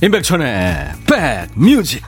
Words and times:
임백천의 0.00 0.92
백뮤직 1.06 2.04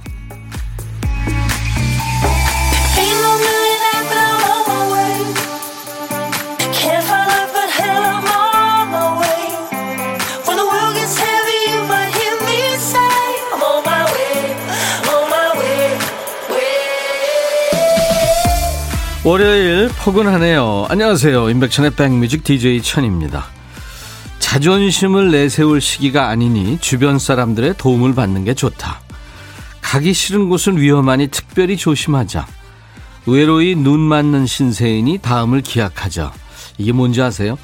월요일 19.25 19.89
포근하네요. 19.99 20.87
안녕하세요. 20.89 21.51
임백천의 21.51 21.91
백뮤직 21.97 22.45
DJ 22.45 22.83
천입니다. 22.83 23.47
자존심을 24.51 25.31
내세울 25.31 25.81
시기가 25.81 26.27
아니니 26.27 26.77
주변 26.81 27.21
사람들의 27.21 27.75
도움을 27.79 28.17
받는 28.17 28.43
게 28.43 28.53
좋다. 28.53 29.01
가기 29.81 30.13
싫은 30.13 30.49
곳은 30.49 30.77
위험하니 30.77 31.29
특별히 31.29 31.77
조심하자. 31.77 32.49
외로 33.27 33.63
이 33.63 33.77
눈 33.77 34.01
맞는 34.01 34.47
신세인이 34.47 35.19
다음을 35.19 35.61
기약하자. 35.61 36.33
이게 36.79 36.91
뭔지 36.91 37.23
아세요? 37.23 37.59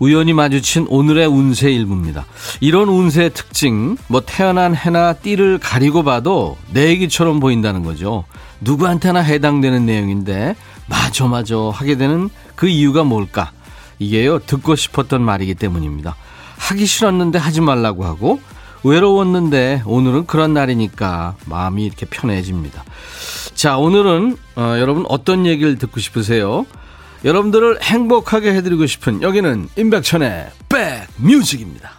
우연히 0.00 0.32
마주친 0.32 0.86
오늘의 0.88 1.28
운세 1.28 1.70
일부입니다. 1.70 2.26
이런 2.58 2.88
운세의 2.88 3.32
특징, 3.32 3.96
뭐 4.08 4.20
태어난 4.20 4.74
해나 4.74 5.12
띠를 5.12 5.58
가리고 5.58 6.02
봐도 6.02 6.58
내 6.72 6.88
얘기처럼 6.88 7.38
보인다는 7.38 7.84
거죠. 7.84 8.24
누구한테나 8.60 9.20
해당되는 9.20 9.86
내용인데 9.86 10.56
마저 10.88 11.28
마저 11.28 11.70
하게 11.72 11.96
되는 11.96 12.28
그 12.56 12.66
이유가 12.66 13.04
뭘까? 13.04 13.52
이게요, 14.00 14.40
듣고 14.40 14.74
싶었던 14.74 15.22
말이기 15.22 15.54
때문입니다. 15.54 16.16
하기 16.68 16.86
싫었는데 16.86 17.38
하지 17.38 17.60
말라고 17.60 18.04
하고, 18.04 18.40
외로웠는데 18.84 19.82
오늘은 19.86 20.26
그런 20.26 20.54
날이니까 20.54 21.36
마음이 21.46 21.84
이렇게 21.84 22.06
편해집니다. 22.06 22.84
자, 23.54 23.78
오늘은 23.78 24.36
어, 24.56 24.76
여러분 24.78 25.04
어떤 25.08 25.46
얘기를 25.46 25.76
듣고 25.76 26.00
싶으세요? 26.00 26.66
여러분들을 27.24 27.82
행복하게 27.82 28.52
해드리고 28.54 28.86
싶은 28.86 29.22
여기는 29.22 29.68
임백천의 29.76 30.50
백뮤직입니다. 31.18 31.90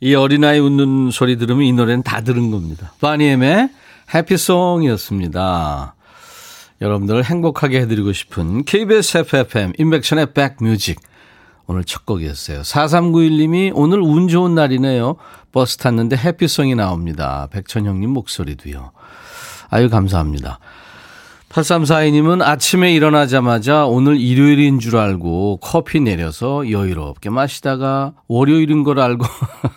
이 0.00 0.14
어린아이 0.14 0.58
웃는 0.58 1.10
소리 1.10 1.38
들으면 1.38 1.64
이 1.64 1.72
노래는 1.72 2.02
다 2.02 2.20
들은 2.20 2.50
겁니다. 2.50 2.92
바니엠의 3.00 3.70
해피송이었습니다. 4.14 5.94
여러분들을 6.82 7.24
행복하게 7.24 7.80
해드리고 7.80 8.12
싶은 8.12 8.64
KBS 8.64 9.18
FFM 9.18 9.72
인백션의 9.78 10.34
백뮤직 10.34 11.00
오늘 11.66 11.84
첫 11.84 12.04
곡이었어요. 12.06 12.62
4391님이 12.62 13.72
오늘 13.74 14.00
운 14.00 14.28
좋은 14.28 14.54
날이네요. 14.54 15.16
버스 15.52 15.76
탔는데 15.76 16.16
해피송이 16.16 16.74
나옵니다. 16.74 17.48
백천형님 17.52 18.10
목소리도요. 18.10 18.92
아유 19.70 19.88
감사합니다. 19.88 20.58
8342님은 21.48 22.42
아침에 22.42 22.92
일어나자마자 22.92 23.86
오늘 23.86 24.20
일요일인 24.20 24.80
줄 24.80 24.96
알고 24.96 25.58
커피 25.62 26.00
내려서 26.00 26.68
여유롭게 26.68 27.30
마시다가 27.30 28.14
월요일인 28.26 28.82
걸 28.82 28.98
알고 28.98 29.24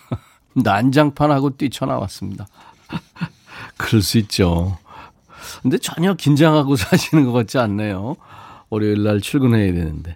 난장판하고 0.55 1.51
뛰쳐나왔습니다. 1.57 2.47
그럴 3.77 4.01
수 4.01 4.17
있죠. 4.17 4.79
근데 5.61 5.77
전혀 5.77 6.15
긴장하고 6.15 6.75
사시는 6.77 7.25
것 7.25 7.31
같지 7.31 7.59
않네요. 7.59 8.15
월요일 8.69 9.03
날 9.03 9.21
출근해야 9.21 9.71
되는데. 9.73 10.15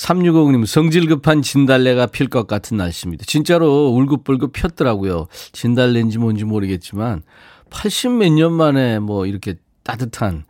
3650님, 0.00 0.64
성질 0.64 1.06
급한 1.06 1.42
진달래가 1.42 2.06
필 2.06 2.28
것 2.28 2.46
같은 2.46 2.78
날씨입니다. 2.78 3.24
진짜로 3.26 3.88
울긋불긋 3.88 4.52
폈더라고요. 4.52 5.26
진달래인지 5.52 6.16
뭔지 6.18 6.44
모르겠지만, 6.44 7.22
80 7.70 8.12
몇 8.12 8.32
년 8.32 8.52
만에 8.52 8.98
뭐 8.98 9.26
이렇게 9.26 9.56
따뜻한, 9.82 10.44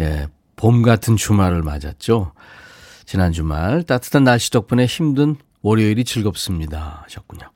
예, 0.00 0.28
봄 0.56 0.80
같은 0.82 1.16
주말을 1.16 1.62
맞았죠. 1.62 2.32
지난 3.04 3.32
주말, 3.32 3.82
따뜻한 3.82 4.24
날씨 4.24 4.50
덕분에 4.50 4.86
힘든 4.86 5.36
월요일이 5.62 6.04
즐겁습니다. 6.04 7.02
하셨군요. 7.04 7.50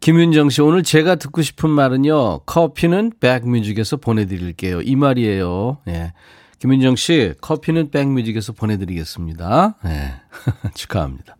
김윤정 0.00 0.48
씨, 0.48 0.62
오늘 0.62 0.82
제가 0.82 1.16
듣고 1.16 1.42
싶은 1.42 1.68
말은요, 1.68 2.40
커피는 2.46 3.12
백뮤직에서 3.20 3.98
보내드릴게요. 3.98 4.80
이 4.80 4.96
말이에요. 4.96 5.78
예. 5.88 6.12
김윤정 6.58 6.96
씨, 6.96 7.34
커피는 7.40 7.90
백뮤직에서 7.90 8.52
보내드리겠습니다. 8.52 9.76
예. 9.86 10.14
축하합니다. 10.74 11.36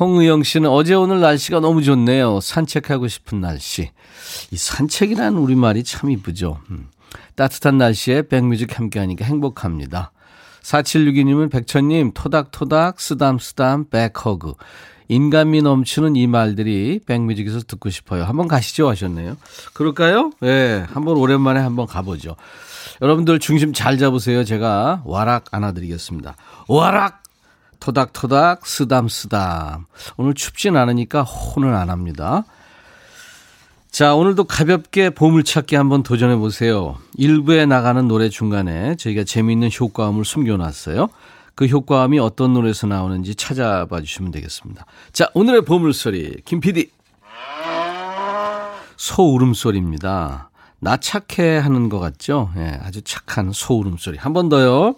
홍의영 0.00 0.44
씨는 0.44 0.70
어제 0.70 0.94
오늘 0.94 1.20
날씨가 1.20 1.60
너무 1.60 1.82
좋네요. 1.82 2.40
산책하고 2.40 3.08
싶은 3.08 3.40
날씨. 3.40 3.90
이 4.50 4.56
산책이라는 4.56 5.36
우리말이 5.36 5.82
참 5.82 6.10
이쁘죠. 6.10 6.60
음. 6.70 6.88
따뜻한 7.34 7.78
날씨에 7.78 8.22
백뮤직 8.28 8.78
함께 8.78 8.98
하니까 9.00 9.24
행복합니다. 9.24 10.12
4762님은 10.62 11.50
백천님, 11.50 12.12
토닥토닥, 12.14 13.00
쓰담쓰담, 13.00 13.88
back 13.90 14.22
hug. 14.22 14.54
인간미 15.08 15.62
넘치는 15.62 16.16
이 16.16 16.26
말들이 16.26 17.00
백뮤직에서 17.06 17.60
듣고 17.60 17.88
싶어요. 17.88 18.24
한번 18.24 18.46
가시죠 18.46 18.88
하셨네요. 18.88 19.36
그럴까요? 19.72 20.32
예, 20.42 20.46
네, 20.46 20.86
한번 20.92 21.16
오랜만에 21.16 21.60
한번 21.60 21.86
가보죠. 21.86 22.36
여러분들 23.00 23.38
중심 23.38 23.72
잘 23.72 23.98
잡으세요. 23.98 24.44
제가 24.44 25.02
와락 25.04 25.46
안아드리겠습니다. 25.52 26.36
와락! 26.68 27.22
토닥토닥, 27.80 28.66
쓰담쓰담. 28.66 29.86
오늘 30.16 30.34
춥진 30.34 30.76
않으니까 30.76 31.22
혼은 31.22 31.74
안 31.74 31.90
합니다. 31.90 32.44
자, 33.90 34.14
오늘도 34.14 34.44
가볍게 34.44 35.10
보물찾기 35.10 35.76
한번 35.76 36.02
도전해 36.02 36.36
보세요. 36.36 36.96
일부에 37.14 37.66
나가는 37.66 38.06
노래 38.06 38.28
중간에 38.28 38.96
저희가 38.96 39.24
재미있는 39.24 39.70
효과음을 39.78 40.24
숨겨놨어요. 40.24 41.08
그 41.54 41.66
효과음이 41.66 42.18
어떤 42.18 42.52
노래에서 42.52 42.86
나오는지 42.86 43.34
찾아봐 43.34 44.00
주시면 44.00 44.30
되겠습니다. 44.32 44.84
자, 45.12 45.28
오늘의 45.34 45.62
보물소리, 45.62 46.42
김 46.44 46.60
PD. 46.60 46.90
소 48.96 49.34
울음소리입니다. 49.34 50.50
나 50.80 50.96
착해 50.96 51.58
하는 51.58 51.88
것 51.88 51.98
같죠? 51.98 52.50
예, 52.56 52.78
아주 52.82 53.02
착한 53.02 53.50
소 53.52 53.78
울음소리. 53.78 54.18
한 54.18 54.32
번 54.32 54.48
더요. 54.48 54.94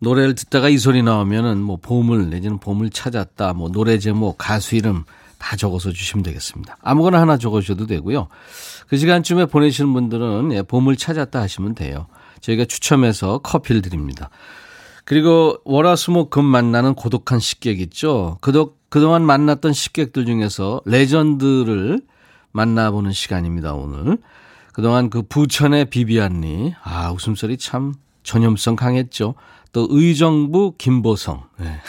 노래를 0.00 0.34
듣다가 0.36 0.68
이 0.68 0.78
소리 0.78 1.02
나오면은 1.02 1.58
뭐 1.60 1.76
보물 1.80 2.30
내지는 2.30 2.58
보물 2.58 2.90
찾았다, 2.90 3.54
뭐 3.54 3.68
노래 3.70 3.98
제목, 3.98 4.38
가수 4.38 4.76
이름 4.76 5.04
다 5.38 5.56
적어서 5.56 5.90
주시면 5.92 6.22
되겠습니다. 6.22 6.76
아무거나 6.82 7.20
하나 7.20 7.36
적으셔도 7.36 7.86
되고요. 7.86 8.28
그 8.88 8.96
시간쯤에 8.96 9.46
보내시는 9.46 9.92
분들은 9.92 10.52
예, 10.52 10.62
보물 10.62 10.96
찾았다 10.96 11.40
하시면 11.40 11.74
돼요. 11.74 12.06
저희가 12.40 12.64
추첨해서 12.66 13.38
커피를 13.38 13.82
드립니다. 13.82 14.30
그리고 15.04 15.56
월화수목금 15.64 16.44
만나는 16.44 16.94
고독한 16.94 17.40
식객 17.40 17.80
있죠. 17.80 18.38
그동안 18.90 19.22
만났던 19.24 19.72
식객들 19.72 20.26
중에서 20.26 20.80
레전드를 20.84 22.02
만나보는 22.58 23.12
시간입니다, 23.12 23.74
오늘. 23.74 24.18
그동안 24.72 25.10
그 25.10 25.22
부천의 25.22 25.90
비비안리, 25.90 26.74
아, 26.82 27.12
웃음소리 27.12 27.56
참 27.56 27.94
전염성 28.24 28.74
강했죠. 28.74 29.34
또 29.72 29.86
의정부 29.90 30.74
김보성. 30.76 31.44
네. 31.58 31.80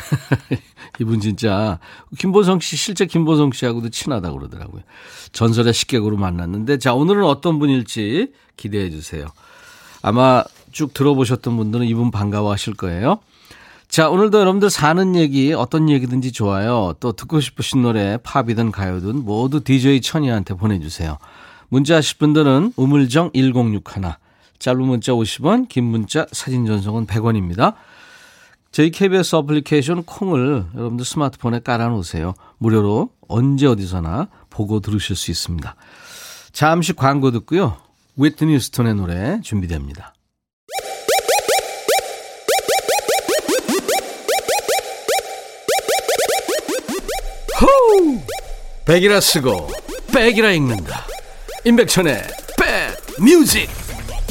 이분 0.99 1.21
진짜 1.21 1.79
김보성 2.17 2.59
씨 2.59 2.75
실제 2.75 3.05
김보성 3.05 3.51
씨하고도 3.51 3.89
친하다고 3.89 4.37
그러더라고요. 4.37 4.83
전설의 5.31 5.73
식객으로 5.73 6.17
만났는데 6.17 6.77
자 6.77 6.93
오늘은 6.93 7.23
어떤 7.23 7.57
분일지 7.57 8.33
기대해 8.57 8.89
주세요. 8.89 9.25
아마 10.01 10.43
쭉 10.71 10.93
들어보셨던 10.93 11.55
분들은 11.55 11.85
이분 11.87 12.11
반가워하실 12.11 12.75
거예요. 12.75 13.19
자, 13.89 14.07
오늘도 14.07 14.39
여러분들 14.39 14.69
사는 14.69 15.15
얘기, 15.15 15.51
어떤 15.51 15.89
얘기든지 15.89 16.31
좋아요. 16.31 16.93
또 16.99 17.11
듣고 17.11 17.41
싶으신 17.41 17.81
노래, 17.81 18.17
팝이든 18.21 18.71
가요든 18.71 19.25
모두 19.25 19.63
DJ 19.63 20.01
천이한테 20.01 20.53
보내주세요. 20.53 21.17
문자 21.69 21.95
하실 21.95 22.19
분들은 22.19 22.73
우물정 22.75 23.31
1061, 23.33 24.13
짧은 24.59 24.81
문자 24.83 25.11
50원, 25.13 25.67
긴 25.69 25.85
문자 25.85 26.27
사진 26.31 26.67
전송은 26.67 27.07
100원입니다. 27.07 27.73
저희 28.71 28.91
KBS 28.91 29.37
어플리케이션 29.37 30.03
콩을 30.03 30.65
여러분들 30.75 31.03
스마트폰에 31.03 31.61
깔아놓으세요. 31.61 32.35
무료로 32.59 33.09
언제 33.27 33.65
어디서나 33.65 34.27
보고 34.51 34.81
들으실 34.81 35.15
수 35.15 35.31
있습니다. 35.31 35.75
잠시 36.51 36.93
광고 36.93 37.31
듣고요. 37.31 37.77
휘트니 38.17 38.59
휴스턴의 38.59 38.93
노래 38.93 39.41
준비됩니다. 39.41 40.13
백이라 48.89 49.21
쓰고 49.21 49.69
백이라 50.11 50.49
읽는다. 50.49 51.05
임백천의 51.63 52.23
백 52.57 53.23
뮤직. 53.23 53.69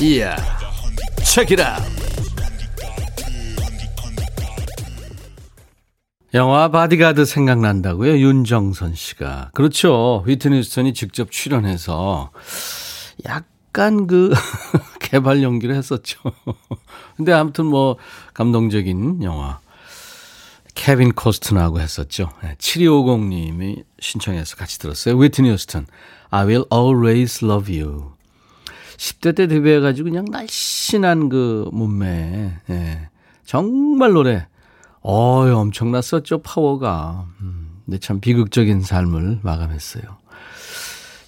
이야. 0.00 0.34
check 1.24 1.49
it 1.49 1.59
out. 1.59 1.78
영화 6.34 6.72
바디가드 6.72 7.24
생각난다고요? 7.24 8.18
윤정선 8.18 8.96
씨가. 8.96 9.52
그렇죠. 9.54 10.24
휘트니 10.26 10.64
휴스턴이 10.64 10.92
직접 10.92 11.30
출연해서 11.30 12.32
약간 13.26 14.08
그 14.08 14.34
개발 14.98 15.44
연기를 15.44 15.76
했었죠. 15.76 16.18
근데 17.16 17.32
아무튼 17.32 17.64
뭐 17.66 17.96
감동적인 18.34 19.22
영화. 19.22 19.60
케빈 20.78 21.12
코스트나하고 21.12 21.80
했었죠. 21.80 22.30
7250님이 22.58 23.84
신청해서 23.98 24.56
같이 24.56 24.78
들었어요. 24.78 25.16
휘트니 25.16 25.58
휴스턴. 25.58 25.86
I 26.30 26.46
will 26.46 26.64
always 26.72 27.44
love 27.44 27.78
you. 27.78 28.12
10대 28.96 29.34
때 29.34 29.48
데뷔해가지고 29.48 30.08
그냥 30.08 30.24
날씬한 30.30 31.28
그 31.30 31.68
몸매. 31.72 32.52
예. 32.70 33.08
정말 33.44 34.12
노래 34.12 34.46
어이, 35.00 35.50
엄청났었죠, 35.50 36.42
파워가. 36.42 37.26
음, 37.40 37.80
근데 37.84 37.98
참 37.98 38.20
비극적인 38.20 38.82
삶을 38.82 39.40
마감했어요. 39.42 40.04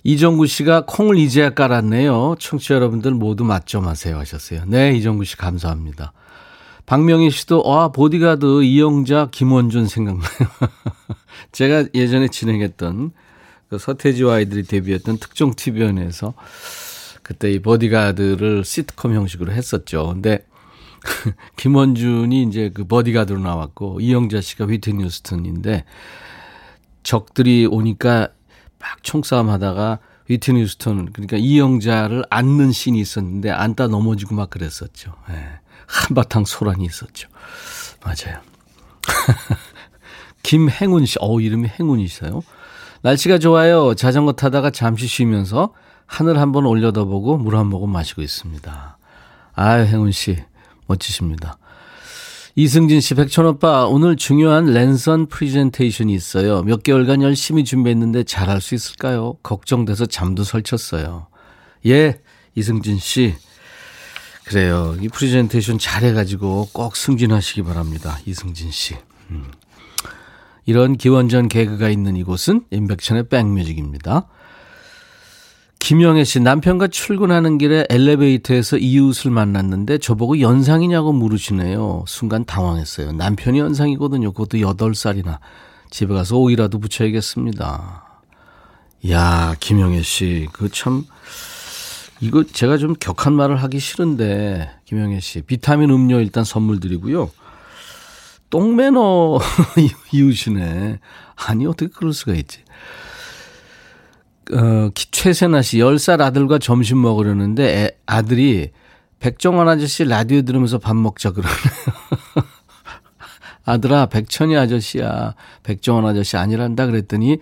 이정구 0.05 0.47
씨가 0.47 0.85
콩을 0.87 1.19
이제야 1.19 1.50
깔았네요. 1.50 2.37
청취자 2.38 2.76
여러분들 2.76 3.12
모두 3.12 3.44
맛점하세요 3.44 4.17
하셨어요. 4.17 4.62
네, 4.67 4.93
이정구 4.93 5.25
씨 5.25 5.37
감사합니다. 5.37 6.12
박명희 6.90 7.31
씨도 7.31 7.62
와 7.62 7.92
보디가드 7.92 8.64
이영자 8.64 9.28
김원준 9.31 9.87
생각나요. 9.87 10.28
제가 11.52 11.84
예전에 11.94 12.26
진행했던 12.26 13.12
그 13.69 13.78
서태지와 13.78 14.34
아이들이 14.34 14.64
데뷔했던 14.64 15.19
특종 15.19 15.54
TV연에서 15.54 16.34
그때 17.22 17.52
이 17.52 17.62
보디가드를 17.62 18.64
시트콤 18.64 19.14
형식으로 19.14 19.52
했었죠. 19.52 20.08
근데 20.08 20.44
김원준이 21.54 22.42
이제 22.42 22.72
그 22.75 22.84
버디가드로 22.84 23.38
나왔고 23.38 24.00
이영자 24.00 24.40
씨가 24.40 24.66
휘트니 24.66 25.04
휴스턴인데 25.04 25.84
적들이 27.04 27.66
오니까 27.70 28.31
막 28.81 29.04
총싸움 29.04 29.48
하다가 29.48 30.00
휘트니 30.26 30.60
휴스턴 30.62 31.12
그러니까 31.12 31.37
이영자를 31.37 32.25
안는 32.31 32.72
씬이 32.72 32.98
있었는데 32.98 33.50
안다 33.50 33.87
넘어지고 33.87 34.34
막 34.34 34.50
그랬었죠. 34.50 35.14
네. 35.28 35.60
한바탕 35.90 36.44
소란이 36.44 36.84
있었죠. 36.84 37.28
맞아요. 38.04 38.40
김행운 40.42 41.04
씨, 41.06 41.16
어 41.20 41.40
이름이 41.40 41.69
행운이셔요. 41.69 42.42
날씨가 43.02 43.38
좋아요. 43.38 43.94
자전거 43.94 44.32
타다가 44.32 44.70
잠시 44.70 45.06
쉬면서 45.06 45.72
하늘 46.06 46.38
한번 46.38 46.66
올려다보고 46.66 47.38
물 47.38 47.56
한 47.56 47.66
모금 47.66 47.90
마시고 47.90 48.22
있습니다. 48.22 48.98
아유 49.54 49.84
행운 49.84 50.12
씨 50.12 50.38
멋지십니다. 50.87 51.58
이승진 52.56 53.00
씨, 53.00 53.14
백천 53.14 53.46
오빠, 53.46 53.87
오늘 53.87 54.16
중요한 54.16 54.66
랜선 54.66 55.26
프리젠테이션이 55.26 56.12
있어요. 56.12 56.62
몇 56.62 56.82
개월간 56.82 57.22
열심히 57.22 57.64
준비했는데 57.64 58.25
잘할 58.25 58.60
수 58.60 58.75
있을까요? 58.75 59.34
걱정돼서 59.44 60.06
잠도 60.06 60.42
설쳤어요. 60.42 61.28
예, 61.87 62.20
이승진 62.56 62.98
씨. 62.98 63.34
그래요. 64.50 64.97
이 65.00 65.06
프리젠테이션 65.08 65.79
잘해가지고 65.79 66.70
꼭 66.73 66.97
승진하시기 66.97 67.62
바랍니다. 67.62 68.19
이승진 68.26 68.73
씨. 68.73 68.97
음. 69.31 69.44
이런 70.67 70.97
기원전 70.97 71.47
개그가 71.47 71.88
있는 71.88 72.17
이곳은 72.17 72.64
임백천의 72.73 73.29
백뮤직입니다. 73.29 74.26
김영애 75.79 76.25
씨 76.25 76.41
남편과 76.41 76.88
출근하는 76.88 77.58
길에 77.58 77.87
엘리베이터에서 77.88 78.76
이웃을 78.76 79.31
만났는데 79.31 79.99
저보고 79.99 80.41
연상이냐고 80.41 81.12
물으시네요. 81.12 82.02
순간 82.08 82.44
당황했어요. 82.44 83.12
남편이 83.12 83.56
연상이거든요. 83.56 84.32
그것도 84.32 84.58
8살이나. 84.58 85.38
집에 85.91 86.12
가서 86.12 86.38
오이라도 86.38 86.81
붙여야겠습니다. 86.81 88.05
야, 89.11 89.55
김영애 89.61 90.02
씨. 90.02 90.49
그 90.52 90.69
참, 90.70 91.05
이거 92.20 92.44
제가 92.44 92.76
좀 92.76 92.94
격한 92.94 93.32
말을 93.32 93.56
하기 93.62 93.78
싫은데, 93.78 94.70
김영애 94.84 95.20
씨. 95.20 95.40
비타민 95.43 95.90
음료 95.90 96.20
일단 96.20 96.44
선물 96.44 96.78
드리고요. 96.81 97.31
똥매너 98.50 99.38
이웃이네. 100.12 100.99
아니, 101.37 101.67
어떻게 101.67 101.90
그럴 101.93 102.12
수가 102.12 102.34
있지. 102.34 102.61
어, 104.52 104.90
최세나 104.94 105.62
씨, 105.62 105.78
10살 105.78 106.20
아들과 106.20 106.58
점심 106.58 107.00
먹으려는데 107.00 107.84
애, 107.84 107.90
아들이 108.06 108.70
백종원 109.20 109.69
아저씨 109.69 110.05
라디오 110.05 110.43
들으면서 110.43 110.78
밥 110.78 110.96
먹자 110.96 111.31
그러네요. 111.31 111.55
아들아, 113.65 114.07
백천이 114.07 114.57
아저씨야. 114.57 115.35
백종원 115.62 116.07
아저씨 116.07 116.37
아니란다 116.37 116.87
그랬더니 116.87 117.39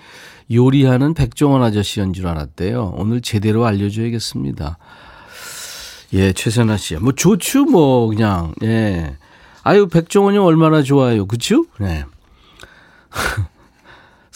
요리하는 0.52 1.14
백종원 1.14 1.62
아저씨인 1.62 2.12
줄 2.12 2.26
알았대요. 2.26 2.94
오늘 2.96 3.20
제대로 3.20 3.66
알려줘야겠습니다. 3.66 4.78
예, 6.14 6.32
최세나 6.32 6.76
씨. 6.76 6.96
뭐 6.96 7.12
좋죠, 7.12 7.64
뭐, 7.64 8.08
그냥. 8.08 8.54
예. 8.62 9.16
아유, 9.62 9.88
백종원이 9.88 10.38
얼마나 10.38 10.82
좋아요. 10.82 11.26
그쵸? 11.26 11.66
네. 11.78 12.04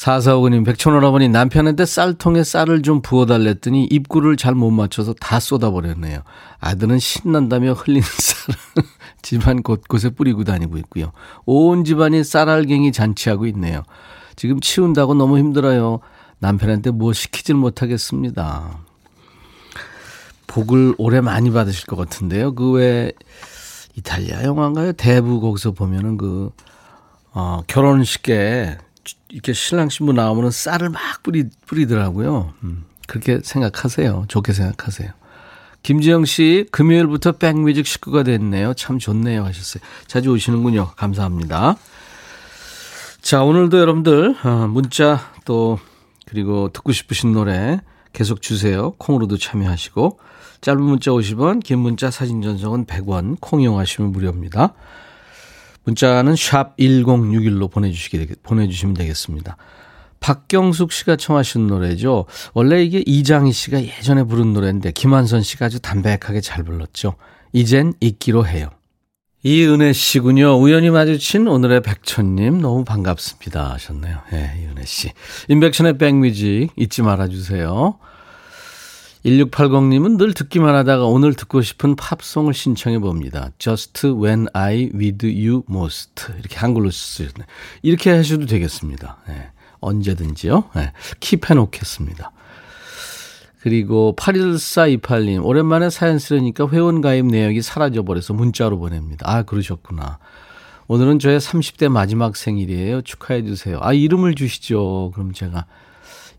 사사오그님, 0.02 0.64
백촌오라버니 0.64 1.28
남편한테 1.28 1.86
쌀통에 1.86 2.42
쌀을 2.42 2.82
좀 2.82 3.02
부어달랬더니 3.02 3.84
입구를 3.84 4.36
잘 4.36 4.56
못 4.56 4.72
맞춰서 4.72 5.12
다 5.12 5.38
쏟아버렸네요. 5.38 6.22
아들은 6.58 6.98
신난다며 6.98 7.74
흘린 7.74 8.02
쌀을 8.18 8.88
집안 9.22 9.62
곳곳에 9.62 10.10
뿌리고 10.10 10.42
다니고 10.42 10.76
있고요. 10.78 11.12
온 11.46 11.84
집안이 11.84 12.24
쌀알갱이 12.24 12.90
잔치하고 12.90 13.46
있네요. 13.46 13.84
지금 14.34 14.58
치운다고 14.58 15.14
너무 15.14 15.38
힘들어요. 15.38 16.00
남편한테 16.40 16.90
뭐 16.90 17.12
시키질 17.12 17.54
못하겠습니다. 17.54 18.80
복을 20.48 20.96
오래 20.98 21.20
많이 21.20 21.52
받으실 21.52 21.86
것 21.86 21.94
같은데요. 21.94 22.56
그외 22.56 23.12
이탈리아 23.94 24.42
영화인가요? 24.42 24.94
대부 24.94 25.40
거기서 25.40 25.70
보면은 25.70 26.16
그, 26.16 26.50
어, 27.34 27.62
결혼식에 27.68 28.78
이렇게 29.32 29.54
신랑 29.54 29.88
신부 29.88 30.12
나오면 30.12 30.50
쌀을 30.50 30.90
막 30.90 31.00
뿌리, 31.22 31.44
뿌리더라고요. 31.66 32.52
음, 32.64 32.84
그렇게 33.08 33.40
생각하세요. 33.42 34.26
좋게 34.28 34.52
생각하세요. 34.52 35.10
김지영 35.82 36.26
씨, 36.26 36.66
금요일부터 36.70 37.32
백뮤직 37.32 37.86
식구가 37.86 38.24
됐네요. 38.24 38.74
참 38.74 38.98
좋네요. 38.98 39.44
하셨어요. 39.44 39.82
자주 40.06 40.30
오시는군요. 40.30 40.90
감사합니다. 40.96 41.76
자, 43.22 43.42
오늘도 43.42 43.78
여러분들, 43.78 44.36
어, 44.44 44.66
문자 44.68 45.32
또, 45.46 45.78
그리고 46.26 46.68
듣고 46.68 46.92
싶으신 46.92 47.32
노래 47.32 47.80
계속 48.12 48.42
주세요. 48.42 48.92
콩으로도 48.98 49.38
참여하시고, 49.38 50.18
짧은 50.60 50.80
문자 50.80 51.10
50원, 51.10 51.64
긴 51.64 51.78
문자 51.78 52.10
사진 52.10 52.42
전송은 52.42 52.84
100원, 52.84 53.38
콩 53.40 53.62
이용하시면 53.62 54.12
무료입니다. 54.12 54.74
문자는 55.84 56.36
샵 56.36 56.76
1061로 56.76 57.70
보내주시게, 57.70 58.36
보내주시면 58.42 58.94
되겠습니다. 58.94 59.56
박경숙 60.20 60.92
씨가 60.92 61.16
청하신 61.16 61.66
노래죠. 61.66 62.26
원래 62.54 62.82
이게 62.82 63.02
이장희 63.04 63.52
씨가 63.52 63.82
예전에 63.82 64.22
부른 64.22 64.52
노래인데 64.52 64.92
김한선 64.92 65.42
씨가 65.42 65.66
아주 65.66 65.80
담백하게 65.80 66.40
잘 66.40 66.62
불렀죠. 66.62 67.16
이젠 67.52 67.92
잊기로 68.00 68.46
해요. 68.46 68.68
이은혜 69.44 69.92
씨군요. 69.92 70.60
우연히 70.60 70.90
마주친 70.90 71.48
오늘의 71.48 71.82
백천님 71.82 72.60
너무 72.60 72.84
반갑습니다 72.84 73.72
하셨네요. 73.72 74.20
예, 74.32 74.36
네, 74.36 74.62
이은혜 74.62 74.84
씨. 74.84 75.10
인백션의 75.48 75.98
백뮤직 75.98 76.70
잊지 76.76 77.02
말아주세요. 77.02 77.98
1680님은 79.24 80.18
늘 80.18 80.34
듣기만 80.34 80.74
하다가 80.74 81.06
오늘 81.06 81.34
듣고 81.34 81.62
싶은 81.62 81.94
팝송을 81.94 82.54
신청해 82.54 82.98
봅니다. 82.98 83.50
Just 83.58 84.06
when 84.08 84.46
I 84.52 84.90
with 84.94 85.26
you 85.26 85.62
most. 85.70 86.32
이렇게 86.38 86.56
한글로 86.56 86.90
쓰셨네. 86.90 87.46
이렇게 87.82 88.10
하셔도 88.10 88.46
되겠습니다. 88.46 89.18
네. 89.28 89.50
언제든지요. 89.80 90.64
네. 90.74 90.92
킵해 91.20 91.54
놓겠습니다. 91.54 92.32
그리고 93.60 94.16
81428님, 94.18 95.44
오랜만에 95.44 95.88
사연 95.88 96.18
쓰려니까 96.18 96.68
회원가입 96.68 97.26
내역이 97.26 97.62
사라져버려서 97.62 98.34
문자로 98.34 98.78
보냅니다. 98.80 99.24
아, 99.28 99.44
그러셨구나. 99.44 100.18
오늘은 100.88 101.20
저의 101.20 101.38
30대 101.38 101.88
마지막 101.88 102.36
생일이에요. 102.36 103.02
축하해 103.02 103.44
주세요. 103.44 103.78
아, 103.82 103.92
이름을 103.92 104.34
주시죠. 104.34 105.12
그럼 105.14 105.32
제가 105.32 105.66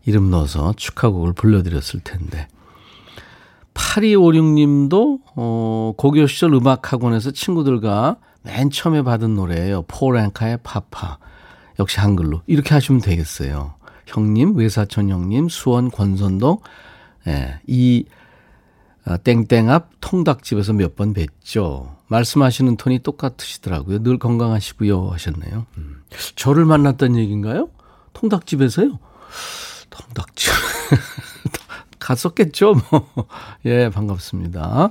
이름 0.04 0.30
넣어서 0.30 0.74
축하곡을 0.76 1.32
불러드렸을 1.32 2.00
텐데. 2.00 2.46
8256님도, 3.74 5.20
어, 5.36 5.92
고교 5.96 6.26
시절 6.26 6.54
음악학원에서 6.54 7.32
친구들과 7.32 8.16
맨 8.42 8.70
처음에 8.70 9.02
받은 9.02 9.34
노래예요. 9.34 9.82
포랭카의 9.88 10.58
파파. 10.62 11.18
역시 11.78 11.98
한글로. 12.00 12.42
이렇게 12.46 12.74
하시면 12.74 13.00
되겠어요. 13.00 13.74
형님, 14.06 14.56
외사촌 14.56 15.10
형님, 15.10 15.48
수원 15.48 15.90
권선동, 15.90 16.58
예, 17.26 17.60
이, 17.66 18.04
아, 19.06 19.16
땡땡 19.16 19.70
앞 19.70 19.90
통닭집에서 20.00 20.72
몇 20.74 20.94
번 20.94 21.14
뵀죠. 21.14 21.94
말씀하시는 22.08 22.76
톤이 22.76 23.00
똑같으시더라고요. 23.00 24.02
늘 24.02 24.18
건강하시고요 24.18 25.08
하셨네요. 25.08 25.66
음. 25.78 26.02
저를 26.36 26.64
만났던 26.64 27.16
얘기인가요? 27.16 27.70
통닭집에서요? 28.12 28.98
통닭집. 29.90 30.52
갔었겠죠, 32.04 32.74
뭐. 32.90 33.26
예, 33.64 33.88
반갑습니다. 33.88 34.90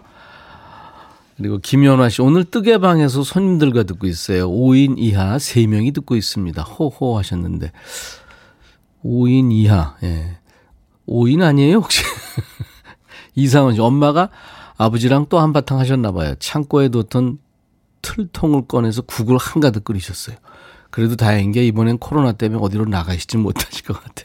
그리고 1.37 1.59
김연화 1.59 2.09
씨, 2.09 2.21
오늘 2.21 2.43
뜨개방에서 2.43 3.23
손님들과 3.23 3.83
듣고 3.83 4.07
있어요. 4.07 4.49
5인 4.49 4.95
이하 4.97 5.37
3명이 5.37 5.93
듣고 5.93 6.15
있습니다. 6.15 6.61
호호 6.63 7.17
하셨는데. 7.17 7.71
5인 9.03 9.51
이하, 9.51 9.95
예. 10.03 10.37
5인 11.07 11.43
아니에요, 11.43 11.77
혹시? 11.77 12.03
이상은 13.35 13.75
씨, 13.75 13.81
엄마가 13.81 14.29
아버지랑 14.77 15.27
또 15.29 15.39
한바탕 15.39 15.79
하셨나 15.79 16.11
봐요. 16.11 16.33
창고에 16.39 16.89
뒀던 16.89 17.37
틀통을 18.01 18.67
꺼내서 18.67 19.03
국을 19.03 19.37
한가득 19.37 19.83
끓이셨어요. 19.83 20.35
그래도 20.89 21.15
다행인 21.15 21.51
게 21.51 21.65
이번엔 21.65 21.99
코로나 21.99 22.33
때문에 22.33 22.61
어디로 22.63 22.85
나가시지 22.85 23.37
못하실 23.37 23.85
것 23.85 24.01
같아요. 24.01 24.22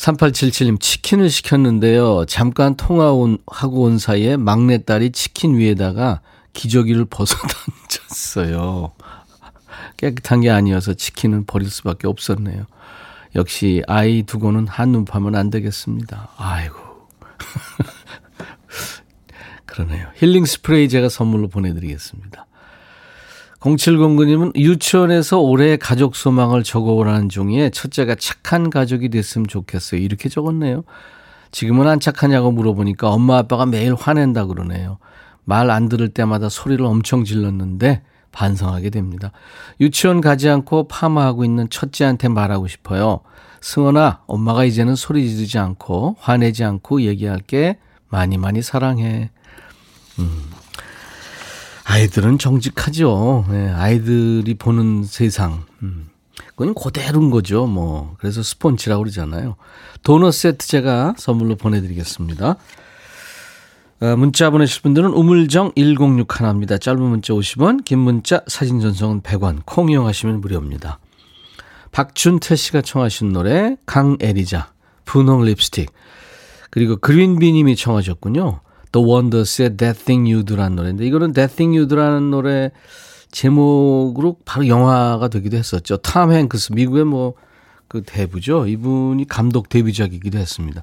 3877님, 0.00 0.80
치킨을 0.80 1.28
시켰는데요. 1.28 2.24
잠깐 2.26 2.74
통화하고 2.74 3.82
온 3.82 3.98
사이에 3.98 4.38
막내딸이 4.38 5.12
치킨 5.12 5.58
위에다가 5.58 6.22
기저귀를 6.54 7.04
벗어 7.04 7.36
던졌어요. 7.88 8.92
깨끗한 9.98 10.40
게 10.40 10.50
아니어서 10.50 10.94
치킨은 10.94 11.44
버릴 11.44 11.68
수밖에 11.68 12.06
없었네요. 12.06 12.64
역시 13.36 13.82
아이 13.86 14.22
두고는 14.22 14.66
한눈 14.68 15.04
파면 15.04 15.34
안 15.34 15.50
되겠습니다. 15.50 16.30
아이고. 16.38 16.78
그러네요. 19.66 20.08
힐링 20.16 20.46
스프레이 20.46 20.88
제가 20.88 21.10
선물로 21.10 21.48
보내드리겠습니다. 21.48 22.46
0709님은 23.60 24.56
유치원에서 24.56 25.40
올해 25.40 25.76
가족 25.76 26.16
소망을 26.16 26.62
적어오라는 26.62 27.28
종이에 27.28 27.70
첫째가 27.70 28.14
착한 28.14 28.70
가족이 28.70 29.10
됐으면 29.10 29.46
좋겠어요. 29.46 30.00
이렇게 30.00 30.28
적었네요. 30.28 30.82
지금은 31.52 31.86
안 31.86 32.00
착하냐고 32.00 32.52
물어보니까 32.52 33.10
엄마 33.10 33.38
아빠가 33.38 33.66
매일 33.66 33.94
화낸다 33.94 34.46
그러네요. 34.46 34.98
말 35.44 35.70
안 35.70 35.88
들을 35.88 36.08
때마다 36.08 36.48
소리를 36.48 36.84
엄청 36.84 37.24
질렀는데 37.24 38.02
반성하게 38.32 38.90
됩니다. 38.90 39.32
유치원 39.80 40.20
가지 40.20 40.48
않고 40.48 40.86
파마하고 40.88 41.44
있는 41.44 41.68
첫째한테 41.68 42.28
말하고 42.28 42.68
싶어요. 42.68 43.20
승원아, 43.60 44.22
엄마가 44.26 44.64
이제는 44.64 44.94
소리 44.94 45.28
지르지 45.28 45.58
않고 45.58 46.16
화내지 46.20 46.64
않고 46.64 47.02
얘기할게. 47.02 47.78
많이 48.08 48.38
많이 48.38 48.62
사랑해. 48.62 49.30
음. 50.18 50.49
아이들은 51.90 52.38
정직하죠. 52.38 53.46
네, 53.50 53.68
아이들이 53.68 54.54
보는 54.54 55.02
세상. 55.02 55.64
음. 55.82 56.08
그건 56.54 56.72
그대로인 56.72 57.30
거죠. 57.30 57.66
뭐. 57.66 58.14
그래서 58.18 58.44
스폰치라고 58.44 59.02
그러잖아요. 59.02 59.56
도넛 60.04 60.32
세트 60.32 60.68
제가 60.68 61.14
선물로 61.18 61.56
보내드리겠습니다. 61.56 62.56
어, 64.02 64.16
문자 64.16 64.50
보내실 64.50 64.82
분들은 64.82 65.10
우물정 65.10 65.72
1061 65.74 66.50
입니다. 66.50 66.78
짧은 66.78 67.02
문자 67.02 67.32
50원, 67.34 67.84
긴 67.84 67.98
문자 67.98 68.42
사진 68.46 68.78
전송은 68.78 69.22
100원, 69.22 69.62
콩 69.66 69.90
이용하시면 69.90 70.40
무료입니다. 70.40 71.00
박준태 71.90 72.54
씨가 72.54 72.82
청하신 72.82 73.32
노래 73.32 73.76
강에리자, 73.84 74.72
분홍 75.06 75.44
립스틱, 75.44 75.90
그리고 76.70 76.96
그린비 76.96 77.52
님이 77.52 77.74
청하셨군요. 77.74 78.60
The 78.92 79.06
Wonders의 79.06 79.76
That 79.76 80.04
Thing 80.04 80.30
You 80.30 80.44
Do라는 80.44 80.76
노래인데 80.76 81.06
이거는 81.06 81.32
That 81.32 81.56
Thing 81.56 81.76
You 81.76 81.88
Do라는 81.88 82.30
노래 82.30 82.70
제목으로 83.30 84.36
바로 84.44 84.66
영화가 84.66 85.28
되기도 85.28 85.56
했었죠. 85.56 85.96
탐 85.98 86.32
행크스 86.32 86.72
미국의 86.72 87.04
뭐 87.04 87.34
그 87.90 88.02
대부죠. 88.06 88.68
이분이 88.68 89.26
감독 89.26 89.68
데뷔작이기도 89.68 90.38
했습니다. 90.38 90.82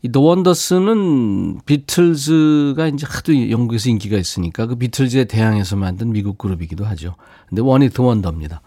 이 0.00 0.08
The 0.08 0.26
Wonders는 0.26 1.60
비틀즈가 1.66 2.88
이제 2.88 3.06
하도 3.08 3.50
영국에서 3.50 3.90
인기가 3.90 4.16
있으니까 4.16 4.64
그 4.64 4.76
비틀즈에 4.76 5.24
대항해서 5.24 5.76
만든 5.76 6.10
미국 6.10 6.38
그룹이기도 6.38 6.86
하죠. 6.86 7.16
근데 7.50 7.60
더 7.90 8.02
원더입니다. 8.02 8.62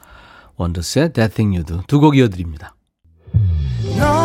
원더스의 0.57 1.13
That 1.13 1.36
Thing 1.36 1.57
You 1.57 1.65
Do 1.65 1.81
두 1.88 2.00
곡 2.00 2.15
이어드립니다. 2.15 2.75
너의 3.98 4.25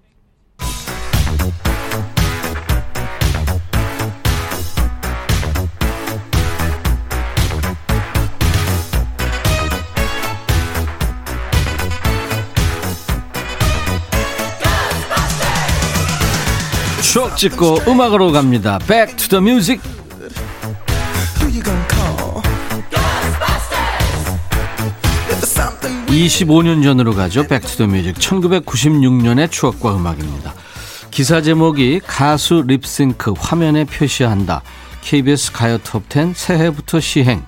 찍고 17.41 17.79
음악으로 17.87 18.31
갑니다. 18.31 18.77
Back 18.87 19.15
to 19.15 19.27
the 19.27 19.41
music. 19.41 19.81
25년 26.05 26.83
전으로 26.83 27.15
가죠. 27.15 27.47
Back 27.47 27.66
to 27.66 27.75
the 27.75 27.89
Music 27.89 28.13
1996년의 28.15 29.49
추억과 29.49 29.95
음악입니다. 29.95 30.53
기사 31.09 31.41
제목이 31.41 32.01
가수 32.05 32.63
립싱크 32.67 33.33
화면에 33.39 33.85
표시한다. 33.85 34.61
KBS 35.01 35.51
가요 35.51 35.79
톱10 35.79 36.35
새해부터 36.35 36.99
시행. 36.99 37.43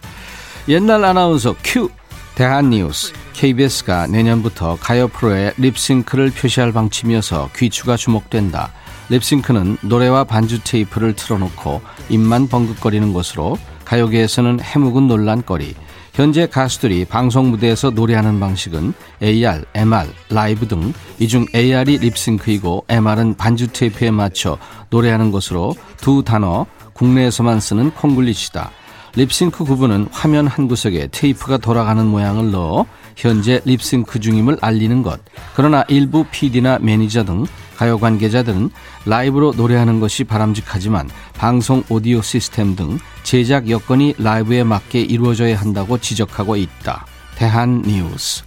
옛날 0.70 1.06
아나운서 1.06 1.54
큐 1.64 1.92
대한뉴스 2.34 3.14
KBS가 3.34 4.08
내년부터 4.08 4.76
가요 4.82 5.08
프로에 5.08 5.54
립싱크를 5.58 6.32
표시할 6.32 6.72
방침이어서 6.72 7.52
귀추가 7.56 7.96
주목된다. 7.96 8.72
립싱크는 9.10 9.78
노래와 9.82 10.24
반주 10.24 10.64
테이프를 10.64 11.14
틀어놓고 11.14 11.82
입만 12.10 12.48
벙긋거리는 12.48 13.14
것으로 13.14 13.58
가요계에서는 13.86 14.60
해묵은 14.62 15.08
논란거리. 15.08 15.76
현재 16.14 16.46
가수들이 16.48 17.06
방송 17.06 17.50
무대에서 17.50 17.90
노래하는 17.90 18.40
방식은 18.40 18.94
AR, 19.24 19.66
MR, 19.74 20.08
라이브 20.30 20.68
등 20.68 20.94
이 21.20 21.28
중 21.28 21.46
AR이 21.56 21.98
립싱크이고 21.98 22.86
MR은 22.88 23.36
반주 23.36 23.68
테이프에 23.68 24.12
맞춰 24.12 24.58
노래하는 24.90 25.32
것으로 25.32 25.76
두 25.98 26.24
단어 26.24 26.66
국내에서만 26.94 27.60
쓰는 27.60 27.92
콩글리시다. 27.92 28.70
립싱크 29.16 29.64
구분은 29.64 30.08
화면 30.12 30.48
한 30.48 30.68
구석에 30.68 31.08
테이프가 31.12 31.58
돌아가는 31.58 32.06
모양을 32.06 32.52
넣어 32.52 32.86
현재 33.16 33.62
립싱크 33.66 34.20
중임을 34.20 34.58
알리는 34.62 35.04
것. 35.04 35.20
그러나 35.56 35.84
일부 35.88 36.26
PD나 36.32 36.80
매니저 36.80 37.26
등 37.26 37.46
가요 37.78 37.98
관계자들은 37.98 38.70
라이브로 39.06 39.54
노래하는 39.56 40.00
것이 40.00 40.24
바람직하지만 40.24 41.10
방송 41.38 41.84
오디오 41.90 42.22
시스템 42.22 42.76
등 42.76 43.00
제작 43.24 43.70
여건이 43.70 44.16
라이브에 44.20 44.64
맞게 44.64 45.02
이루어져야 45.02 45.60
한다고 45.60 45.98
지적하고 45.98 46.56
있다. 46.56 47.06
대한 47.36 47.82
뉴스. 47.82 48.44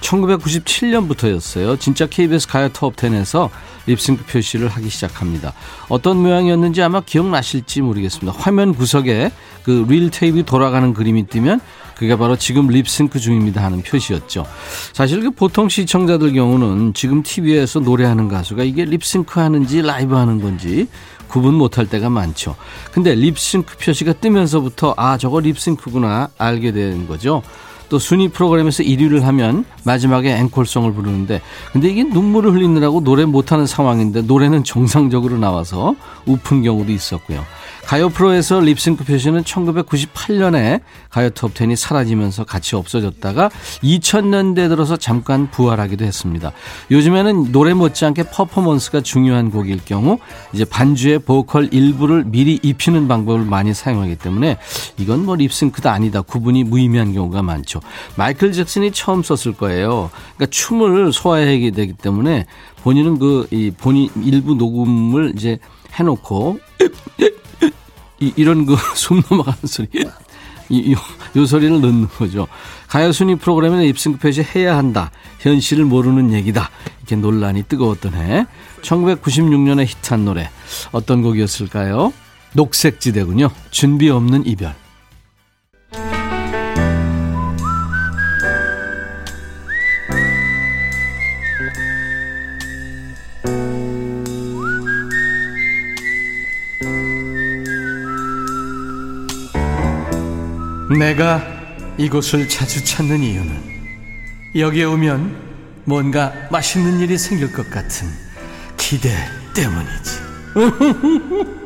1997년부터였어요. 0.00 1.78
진짜 1.78 2.06
KBS 2.06 2.48
가요 2.48 2.68
톱10에서 2.68 3.50
립싱크 3.86 4.24
표시를 4.24 4.68
하기 4.68 4.88
시작합니다. 4.88 5.52
어떤 5.88 6.18
모양이었는지 6.18 6.82
아마 6.82 7.00
기억나실지 7.00 7.82
모르겠습니다. 7.82 8.36
화면 8.38 8.74
구석에 8.74 9.30
그 9.62 9.84
릴 9.88 10.10
테이프 10.10 10.44
돌아가는 10.44 10.92
그림이 10.92 11.26
뜨면 11.28 11.60
그게 11.96 12.16
바로 12.16 12.36
지금 12.36 12.68
립싱크 12.68 13.18
중입니다 13.18 13.62
하는 13.62 13.82
표시였죠. 13.82 14.44
사실 14.92 15.20
그 15.20 15.30
보통 15.30 15.68
시청자들 15.68 16.32
경우는 16.32 16.94
지금 16.94 17.22
TV에서 17.22 17.80
노래하는 17.80 18.28
가수가 18.28 18.64
이게 18.64 18.84
립싱크 18.84 19.40
하는지 19.40 19.82
라이브 19.82 20.14
하는 20.14 20.40
건지 20.40 20.88
구분 21.28 21.54
못할 21.54 21.86
때가 21.86 22.10
많죠. 22.10 22.56
근데 22.92 23.14
립싱크 23.14 23.76
표시가 23.78 24.14
뜨면서부터 24.14 24.94
아 24.96 25.18
저거 25.18 25.40
립싱크구나 25.40 26.30
알게 26.38 26.72
되는 26.72 27.06
거죠. 27.06 27.42
또 27.88 27.98
순위 27.98 28.28
프로그램에서 28.28 28.82
1위를 28.82 29.20
하면 29.20 29.64
마지막에 29.84 30.34
앵콜송을 30.36 30.94
부르는데 30.94 31.40
근데 31.72 31.88
이게 31.90 32.02
눈물을 32.02 32.52
흘리느라고 32.52 33.04
노래 33.04 33.24
못하는 33.24 33.66
상황인데 33.66 34.22
노래는 34.22 34.64
정상적으로 34.64 35.38
나와서 35.38 35.94
웃픈 36.26 36.62
경우도 36.62 36.90
있었고요. 36.90 37.44
가요 37.86 38.08
프로에서 38.08 38.60
립싱크 38.60 39.04
표시는 39.04 39.42
1998년에 39.44 40.80
가요 41.10 41.30
톱10이 41.30 41.76
사라지면서 41.76 42.44
같이 42.44 42.76
없어졌다가 42.76 43.50
2000년대 43.82 44.68
들어서 44.68 44.96
잠깐 44.96 45.50
부활하기도 45.50 46.04
했습니다. 46.04 46.52
요즘에는 46.90 47.52
노래 47.52 47.74
못지않게 47.74 48.24
퍼포먼스가 48.24 49.00
중요한 49.00 49.50
곡일 49.50 49.80
경우 49.84 50.18
이제 50.52 50.64
반주의 50.64 51.18
보컬 51.18 51.68
일부를 51.72 52.24
미리 52.26 52.58
입히는 52.62 53.08
방법을 53.08 53.44
많이 53.44 53.72
사용하기 53.72 54.16
때문에 54.16 54.58
이건 54.98 55.24
뭐 55.24 55.36
립싱크도 55.36 55.88
아니다 55.88 56.22
구분이 56.22 56.64
무의미한 56.64 57.12
경우가 57.12 57.42
많죠. 57.42 57.80
마이클 58.16 58.52
잭슨이 58.52 58.92
처음 58.92 59.22
썼을 59.22 59.56
거예요. 59.56 60.10
그러니까 60.36 60.46
춤을 60.50 61.12
소화하게 61.12 61.70
되기 61.70 61.92
때문에 61.92 62.46
본인은 62.82 63.18
그 63.18 63.44
이 63.50 63.70
본인 63.70 64.10
일부 64.24 64.54
녹음을 64.54 65.32
이제 65.36 65.58
해놓고 65.94 66.58
이, 68.24 68.32
이런 68.36 68.66
그 68.66 68.76
숨 68.94 69.22
넘어가는 69.28 69.58
소리. 69.64 69.88
이, 70.70 70.92
요, 70.92 70.96
요 71.36 71.46
소리를 71.46 71.80
넣는 71.80 72.08
거죠. 72.08 72.46
가요 72.88 73.12
순위 73.12 73.34
프로그램에는 73.34 73.84
입승급 73.84 74.20
표시 74.20 74.42
해야 74.54 74.76
한다. 74.76 75.10
현실을 75.40 75.84
모르는 75.84 76.32
얘기다. 76.32 76.70
이렇게 76.98 77.16
논란이 77.16 77.64
뜨거웠던 77.64 78.14
해. 78.14 78.46
1996년에 78.82 79.86
히트한 79.86 80.24
노래. 80.24 80.48
어떤 80.92 81.22
곡이었을까요? 81.22 82.12
녹색지대군요. 82.54 83.50
준비 83.70 84.08
없는 84.08 84.46
이별. 84.46 84.74
내가 100.98 101.42
이곳을 101.98 102.48
자주 102.48 102.84
찾는 102.84 103.20
이유는 103.20 103.74
여기에 104.56 104.84
오면 104.84 105.36
뭔가 105.84 106.32
맛있는 106.50 107.00
일이 107.00 107.18
생길 107.18 107.52
것 107.52 107.68
같은 107.70 108.08
기대 108.76 109.10
때문이지. 109.54 110.24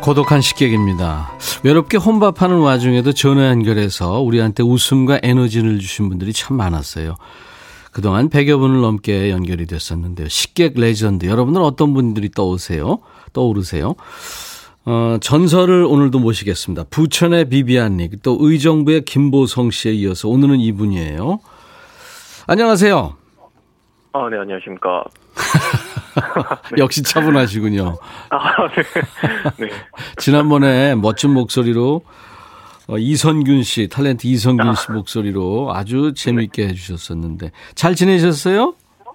고독한 0.00 0.40
식객입니다. 0.40 1.30
외롭게 1.62 1.96
혼밥하는 1.96 2.58
와중에도 2.58 3.12
전화 3.12 3.46
연결해서 3.50 4.20
우리한테 4.20 4.64
웃음과 4.64 5.20
에너지를 5.22 5.78
주신 5.78 6.08
분들이 6.08 6.32
참 6.32 6.56
많았어요. 6.56 7.16
그동안 7.92 8.30
100여 8.30 8.58
분을 8.58 8.80
넘게 8.80 9.30
연결이 9.30 9.66
됐었는데요. 9.66 10.28
식객 10.28 10.74
레전드. 10.76 11.26
여러분들 11.26 11.60
어떤 11.62 11.92
분들이 11.92 12.30
떠오세요? 12.30 13.00
떠오르세요? 13.34 13.94
어, 14.84 15.18
전설을 15.20 15.84
오늘도 15.84 16.18
모시겠습니다. 16.18 16.84
부천의 16.90 17.50
비비안님, 17.50 18.10
또 18.22 18.38
의정부의 18.40 19.04
김보성 19.04 19.70
씨에 19.70 19.92
이어서 19.92 20.28
오늘은 20.28 20.58
이분이에요. 20.58 21.38
안녕하세요. 22.46 23.16
아, 24.14 24.28
네, 24.28 24.38
안녕하십니까. 24.38 25.04
역시 26.78 27.02
차분하시군요. 27.02 27.98
아, 28.30 28.68
네. 28.68 29.66
네. 29.66 29.70
지난번에 30.16 30.94
멋진 30.94 31.30
목소리로 31.30 32.02
어, 32.92 32.98
이선균 32.98 33.62
씨, 33.62 33.88
탤런트 33.88 34.26
이선균 34.26 34.74
씨 34.74 34.92
목소리로 34.92 35.72
아주 35.74 36.12
재미있게 36.14 36.68
해주셨었는데 36.68 37.50
잘 37.74 37.94
지내셨어요? 37.94 38.74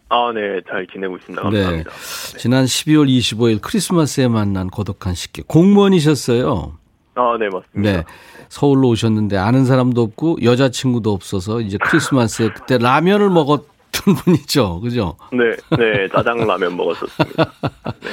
아, 0.10 0.32
네, 0.34 0.62
잘 0.68 0.88
지내고 0.92 1.18
있습니다. 1.18 1.44
감사합니다. 1.44 1.92
네. 1.92 2.38
지난 2.40 2.66
12월 2.66 3.08
25일 3.08 3.62
크리스마스에 3.62 4.30
만난 4.30 4.72
고독한 4.72 5.14
식객 5.14 5.48
공무원이셨어요. 5.48 6.76
아, 7.14 7.38
네, 7.40 7.50
맞습니다. 7.50 7.98
네. 7.98 8.04
서울로 8.50 8.88
오셨는데 8.90 9.38
아는 9.38 9.66
사람도 9.66 10.02
없고 10.02 10.38
여자친구도 10.42 11.14
없어서 11.14 11.62
이제 11.62 11.78
크리스마스에 11.80 12.50
그때 12.56 12.80
라면을 12.80 13.30
먹었던 13.30 14.16
분이죠. 14.24 14.80
그죠? 14.80 15.18
네, 15.32 15.56
네, 15.78 16.08
짜장 16.10 16.48
라면 16.48 16.76
먹었었습니다. 16.76 17.46
네. 18.02 18.10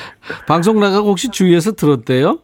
방송 0.46 0.78
나가고 0.78 1.08
혹시 1.08 1.30
주위에서 1.30 1.72
들었대요? 1.72 2.40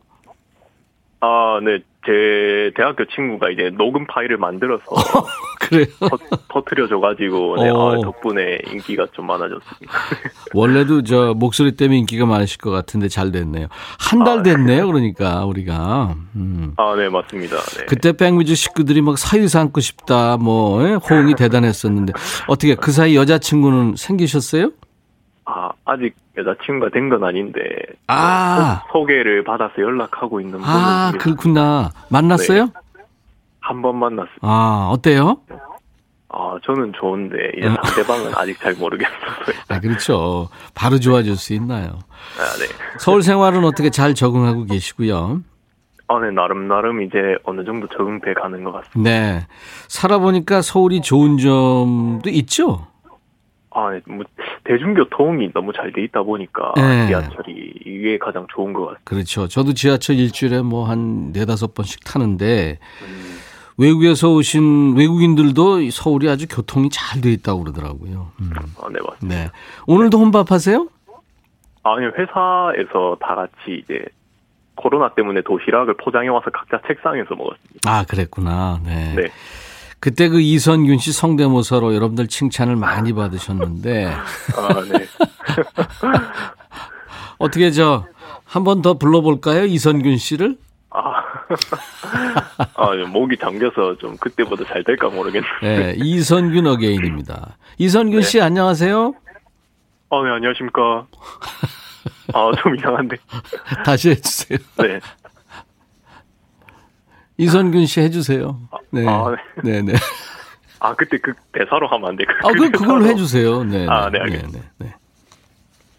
아, 1.21 1.61
네. 1.63 1.83
제 2.07 2.73
대학교 2.77 3.05
친구가 3.05 3.51
이제 3.51 3.71
녹음 3.77 4.07
파일을 4.07 4.39
만들어서 4.39 4.85
그래요? 5.61 5.87
터, 6.49 6.63
트려 6.67 6.89
줘가지고 6.89 7.57
네, 7.63 7.69
아, 7.69 8.01
덕분에 8.03 8.59
인기가 8.73 9.07
좀 9.13 9.27
많아졌습니다. 9.27 9.93
원래도 10.55 11.03
저 11.03 11.35
목소리 11.37 11.73
때문에 11.73 11.99
인기가 11.99 12.25
많으실 12.25 12.59
것 12.59 12.71
같은데 12.71 13.09
잘 13.09 13.31
됐네요. 13.31 13.67
한달 13.99 14.39
아, 14.39 14.43
네. 14.43 14.55
됐네요, 14.55 14.87
그러니까 14.87 15.45
우리가. 15.45 16.15
음. 16.37 16.73
아, 16.79 16.95
네 16.97 17.11
맞습니다. 17.11 17.57
네. 17.57 17.87
그때 17.87 18.13
백뮤직 18.13 18.57
식구들이 18.57 19.03
막 19.03 19.19
사유 19.19 19.47
삼고 19.47 19.81
싶다, 19.81 20.39
뭐 20.39 20.83
예? 20.89 20.95
호응이 20.95 21.35
대단했었는데 21.35 22.15
어떻게 22.49 22.75
그 22.75 22.93
사이 22.93 23.15
여자 23.15 23.39
친구는 23.39 23.97
생기셨어요? 23.97 24.71
아, 25.45 25.71
아직 25.85 26.15
여자친구가 26.37 26.91
된 26.93 27.09
건 27.09 27.25
아닌데. 27.25 27.61
아. 28.07 28.83
소, 28.93 29.05
개를 29.05 29.43
받아서 29.45 29.75
연락하고 29.79 30.41
있는 30.41 30.61
아, 30.63 31.13
그렇구나. 31.19 31.91
만났어요? 32.09 32.65
네. 32.67 32.71
한번 33.61 33.97
만났어요. 33.99 34.39
아, 34.43 34.91
어때요? 34.93 35.39
아, 36.33 36.57
저는 36.65 36.93
좋은데, 37.01 37.37
이제 37.59 37.67
어. 37.67 37.77
상대방은 37.83 38.33
아직 38.37 38.59
잘 38.61 38.75
모르겠어요. 38.75 39.17
아, 39.69 39.81
그렇죠. 39.81 40.49
바로 40.75 40.99
좋아질 41.01 41.35
수 41.37 41.53
있나요? 41.55 41.87
아, 42.39 42.45
네. 42.59 42.67
서울 43.01 43.23
생활은 43.23 43.65
어떻게 43.65 43.91
잘 43.91 44.15
적응하고 44.15 44.67
계시고요? 44.67 45.41
아, 46.07 46.19
네, 46.21 46.31
나름, 46.31 46.69
나름 46.69 47.03
이제 47.03 47.19
어느 47.45 47.65
정도 47.65 47.89
적응돼 47.89 48.35
가는 48.35 48.63
것 48.63 48.73
같습니다. 48.73 49.11
네. 49.11 49.47
살아보니까 49.89 50.63
서울이 50.63 51.01
좋은 51.03 51.39
점도 51.39 52.31
있죠? 52.31 52.87
아, 53.73 53.91
뭐 54.07 54.25
대중교통이 54.65 55.53
너무 55.53 55.73
잘 55.73 55.93
돼 55.93 56.03
있다 56.05 56.23
보니까 56.23 56.73
네. 56.77 57.07
지하철이 57.09 57.73
이게 57.87 58.19
가장 58.19 58.47
좋은 58.53 58.73
것 58.73 58.87
같아요. 58.87 58.99
그렇죠. 59.05 59.47
저도 59.49 59.75
지하철 59.75 60.17
일주일에 60.17 60.61
뭐 60.63 60.85
한 60.87 61.31
네다섯 61.33 61.75
번씩 61.75 62.03
타는데 62.05 62.79
음. 63.03 63.39
외국에서 63.79 64.31
오신 64.33 64.97
외국인들도 64.97 65.89
서울이 65.91 66.29
아주 66.29 66.47
교통이 66.49 66.91
잘 66.91 67.21
돼 67.21 67.31
있다고 67.33 67.61
그러더라고요. 67.65 68.33
음. 68.41 68.51
아, 68.83 68.89
네, 68.91 68.99
맞습니다. 69.07 69.43
네. 69.45 69.51
오늘도 69.87 70.19
혼밥하세요? 70.19 70.89
아니, 71.83 72.07
회사에서 72.07 73.17
다 73.21 73.35
같이 73.35 73.83
이제 73.85 74.05
코로나 74.75 75.11
때문에 75.15 75.43
도시락을 75.43 75.95
포장해 76.03 76.29
와서 76.29 76.47
각자 76.53 76.81
책상에서 76.87 77.35
먹었습니다. 77.35 77.81
아, 77.87 78.05
그랬구나. 78.05 78.81
네. 78.85 79.15
네. 79.15 79.23
그때 80.01 80.29
그 80.29 80.41
이선균 80.41 80.99
씨 80.99 81.13
성대모사로 81.13 81.95
여러분들 81.95 82.29
칭찬을 82.29 82.77
많이 82.77 83.13
받으셨는데. 83.13 84.07
아, 84.07 84.83
네. 84.91 85.07
어떻게 87.39 87.71
저, 87.71 88.07
한 88.45 88.65
번 88.65 88.83
더 88.83 88.95
불러볼까요? 88.95 89.65
이선균 89.67 90.17
씨를? 90.17 90.57
아, 90.91 91.01
아 92.75 92.95
목이 93.09 93.37
잠겨서 93.39 93.97
좀 93.99 94.17
그때보다 94.17 94.65
잘 94.65 94.83
될까 94.85 95.09
모르겠네요. 95.09 95.53
네, 95.63 95.95
이선균 95.97 96.67
어게인입니다. 96.67 97.57
이선균 97.79 98.21
네. 98.21 98.27
씨 98.27 98.41
안녕하세요. 98.41 99.15
아, 100.11 100.23
네, 100.25 100.31
안녕하십니까. 100.31 101.07
아, 102.33 102.51
좀 102.63 102.77
이상한데. 102.77 103.17
다시 103.85 104.11
해주세요. 104.11 104.59
네. 104.79 105.01
이선균 107.45 107.87
씨 107.87 108.01
해주세요. 108.01 108.57
네. 108.91 109.07
아, 109.09 109.35
네. 109.63 109.73
네, 109.73 109.83
네. 109.83 109.93
아, 110.81 110.95
그때 110.95 111.19
그 111.19 111.33
대사로 111.53 111.89
하면 111.89 112.11
안 112.11 112.17
돼. 112.17 112.25
아, 112.45 112.53
그, 112.53 112.71
그걸 112.71 113.03
해주세요. 113.05 113.65
네. 113.65 113.87
아, 113.89 114.11
네, 114.11 114.19
네 114.19 114.25
알겠습니다. 114.25 114.59
네, 114.59 114.65
네, 114.79 114.87
네. 114.87 114.95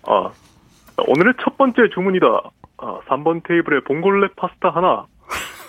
아, 0.07 0.29
오늘의 1.07 1.33
첫 1.43 1.57
번째 1.57 1.83
주문이다. 1.93 2.25
아, 2.77 2.99
3번 3.07 3.43
테이블에 3.47 3.81
봉골레 3.87 4.29
파스타 4.35 4.69
하나. 4.69 5.05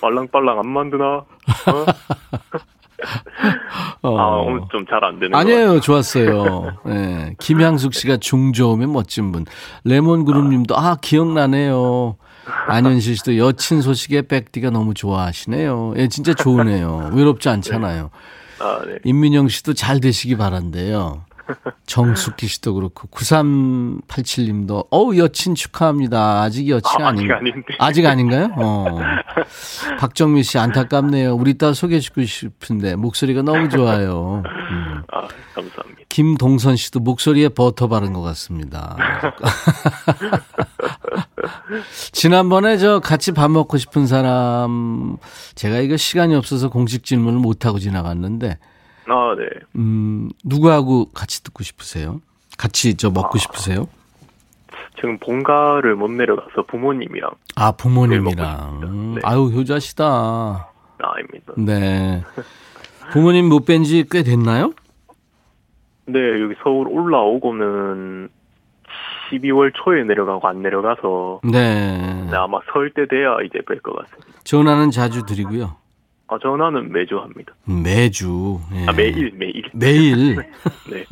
말랑빨랑 0.02 0.58
안 0.58 0.68
만드나? 0.68 1.04
어? 1.04 1.24
어. 4.02 4.18
아, 4.18 4.36
오늘 4.42 4.62
좀 4.70 4.84
잘 4.88 5.04
안 5.04 5.18
되는 5.18 5.34
아니에요. 5.34 5.80
좋았어요. 5.80 6.76
네. 6.86 7.34
김향숙 7.38 7.94
씨가 7.94 8.16
중저음의 8.18 8.88
멋진 8.88 9.32
분. 9.32 9.44
레몬 9.84 10.24
그룹 10.24 10.46
님도, 10.48 10.76
아, 10.76 10.96
기억나네요. 11.00 12.16
안현실 12.44 13.16
씨도 13.16 13.36
여친 13.38 13.82
소식에 13.82 14.22
백디가 14.22 14.70
너무 14.70 14.94
좋아하시네요. 14.94 15.94
예, 15.96 16.08
진짜 16.08 16.34
좋으네요. 16.34 17.10
외롭지 17.14 17.48
않잖아요. 17.48 18.10
아, 18.58 18.80
네. 18.86 18.98
임민영 19.04 19.48
씨도 19.48 19.74
잘 19.74 20.00
되시기 20.00 20.36
바란대요. 20.36 21.24
정숙기 21.86 22.46
씨도 22.46 22.74
그렇고 22.74 23.08
9387님도 23.08 24.86
어우 24.90 25.16
여친 25.16 25.54
축하합니다. 25.54 26.42
아직 26.42 26.68
여친 26.68 27.02
아, 27.02 27.08
아닌 27.08 27.30
아직 27.30 27.32
아닌데. 27.32 27.74
아직 27.78 28.06
아닌가요? 28.06 28.48
어. 28.56 28.98
박정미 29.98 30.42
씨 30.42 30.58
안타깝네요. 30.58 31.34
우리 31.34 31.58
딸 31.58 31.74
소개해주고 31.74 32.24
싶은데 32.24 32.96
목소리가 32.96 33.42
너무 33.42 33.68
좋아요. 33.68 34.42
음. 34.46 35.02
아, 35.12 35.20
감사합니다. 35.54 36.02
김동선 36.08 36.76
씨도 36.76 37.00
목소리에 37.00 37.48
버터 37.48 37.88
바른 37.88 38.12
것 38.12 38.20
같습니다. 38.22 38.96
지난번에 42.12 42.76
저 42.76 43.00
같이 43.00 43.32
밥 43.32 43.50
먹고 43.50 43.78
싶은 43.78 44.06
사람 44.06 45.16
제가 45.54 45.78
이거 45.78 45.96
시간이 45.96 46.34
없어서 46.34 46.68
공식 46.68 47.04
질문을 47.04 47.40
못 47.40 47.66
하고 47.66 47.78
지나갔는데 47.78 48.58
아, 49.06 49.34
네. 49.36 49.44
음, 49.76 50.30
누구하고 50.44 51.06
같이 51.12 51.42
듣고 51.42 51.62
싶으세요? 51.64 52.20
같이 52.58 52.96
저 52.96 53.10
먹고 53.10 53.38
싶으세요? 53.38 53.88
지금 54.96 55.18
본가를 55.18 55.96
못 55.96 56.10
내려가서 56.10 56.62
부모님이랑 56.68 57.30
아, 57.56 57.72
부모님이랑. 57.72 59.14
네. 59.16 59.20
아유, 59.24 59.46
효자시다. 59.46 60.68
아닙니다. 60.98 61.52
네. 61.56 62.22
부모님 63.12 63.48
못 63.48 63.64
뵌 63.66 63.82
지 63.84 64.04
꽤 64.08 64.22
됐나요? 64.22 64.72
네, 66.06 66.18
여기 66.40 66.54
서울 66.62 66.86
올라오고는 66.88 68.28
12월 69.30 69.72
초에 69.82 70.04
내려가고 70.04 70.46
안 70.46 70.62
내려가서 70.62 71.40
네. 71.44 72.26
네, 72.30 72.36
아마 72.36 72.58
설 72.72 72.92
때 72.94 73.06
돼야 73.08 73.38
이제 73.44 73.58
뵐 73.60 73.82
것 73.82 73.94
같습니다. 73.96 74.28
전화는 74.44 74.90
자주 74.90 75.24
드리고요. 75.24 75.76
아, 76.32 76.38
전화는 76.40 76.92
매주 76.92 77.18
합니다. 77.18 77.52
매주. 77.64 78.58
예. 78.74 78.86
아, 78.86 78.92
매일, 78.92 79.32
매일. 79.34 79.62
매일. 79.74 80.36
네. 80.90 81.04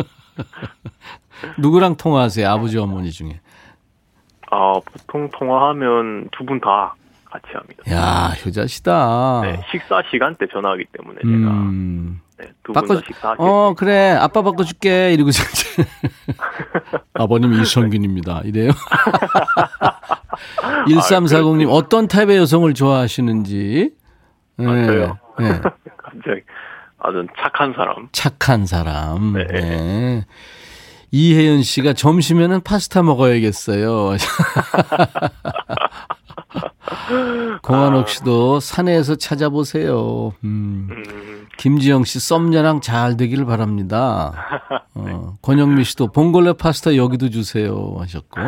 누구랑 1.59 1.97
통화하세요? 1.97 2.49
아버지, 2.49 2.79
어머니 2.79 3.11
중에. 3.13 3.41
아, 4.51 4.73
보통 4.85 5.29
통화하면 5.31 6.29
두 6.33 6.45
분 6.45 6.61
다 6.61 6.95
같이 7.25 7.47
합니다. 7.53 7.83
야, 7.91 8.35
효자시다. 8.45 9.41
네, 9.45 9.61
식사 9.71 10.03
시간 10.11 10.35
때 10.37 10.47
전화하기 10.53 10.85
때문에 10.99 11.19
제가 11.23 11.51
아. 11.51 11.55
음. 11.61 12.21
네, 12.39 12.49
바꿔, 12.75 12.95
다 12.97 13.03
식사하실 13.07 13.37
어, 13.45 13.75
그래. 13.77 14.11
아빠 14.19 14.43
바꿔줄게. 14.43 15.13
이러고. 15.13 15.31
아버님 17.15 17.53
이성균입니다. 17.53 18.43
이래요. 18.47 18.71
1340님, 20.89 21.69
어떤 21.71 22.09
타입의 22.09 22.37
여성을 22.39 22.73
좋아하시는지. 22.75 23.93
네. 24.61 24.83
아, 24.83 24.87
저요? 24.87 25.19
네. 25.39 25.61
갑자기 25.97 26.43
아주 26.99 27.27
착한 27.41 27.73
사람. 27.75 28.09
착한 28.13 28.67
사람. 28.67 29.33
네. 29.35 29.45
네. 29.47 30.27
이혜연 31.13 31.63
씨가 31.63 31.95
점심에는 31.95 32.61
파스타 32.61 33.03
먹어야겠어요. 33.03 34.17
공한옥 37.63 38.09
씨도 38.09 38.61
산에서 38.61 39.17
찾아보세요. 39.17 40.33
음. 40.45 40.89
음, 40.91 41.47
김지영 41.59 42.05
씨 42.05 42.21
썸녀랑 42.21 42.81
잘 42.81 43.17
되기를 43.17 43.45
바랍니다. 43.45 44.33
어, 44.95 45.37
권영미 45.43 45.85
씨도 45.85 46.13
봉골레 46.13 46.55
파스타 46.55 46.97
여기도 46.97 47.29
주세요 47.31 47.97
하셨고 47.99 48.41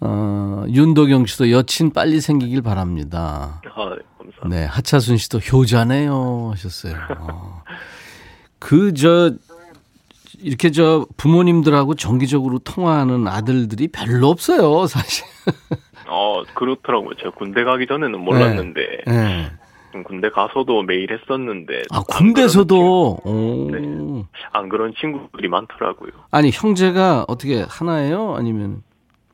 어, 0.00 0.64
윤도경 0.68 1.26
씨도 1.26 1.50
여친 1.50 1.92
빨리 1.92 2.20
생기길 2.20 2.62
바랍니다. 2.62 3.60
아, 4.26 4.48
네, 4.48 4.56
감사합니다. 4.56 4.60
네, 4.60 4.64
하차순 4.66 5.16
씨도 5.16 5.38
효자네요 5.38 6.50
하셨어요. 6.52 6.94
어. 7.18 7.62
그저 8.58 9.32
이렇게 10.40 10.70
저 10.70 11.06
부모님들하고 11.16 11.94
정기적으로 11.94 12.58
통화하는 12.58 13.26
아들들이 13.26 13.88
별로 13.88 14.28
없어요, 14.28 14.86
사실. 14.86 15.24
어, 16.08 16.42
그렇더라고요. 16.54 17.14
제가 17.16 17.30
군대 17.30 17.64
가기 17.64 17.86
전에는 17.86 18.20
몰랐는데 18.20 18.80
네. 19.06 19.50
좀 19.92 20.04
군대 20.04 20.28
가서도 20.28 20.82
매일 20.82 21.10
했었는데 21.10 21.82
아, 21.90 21.98
안 21.98 22.04
군대에서도 22.04 23.20
오. 23.24 23.70
네. 23.70 24.24
안 24.52 24.68
그런 24.68 24.92
친구들이 25.00 25.48
많더라고요. 25.48 26.10
아니 26.30 26.50
형제가 26.52 27.24
어떻게 27.28 27.64
하나예요? 27.68 28.34
아니면 28.36 28.82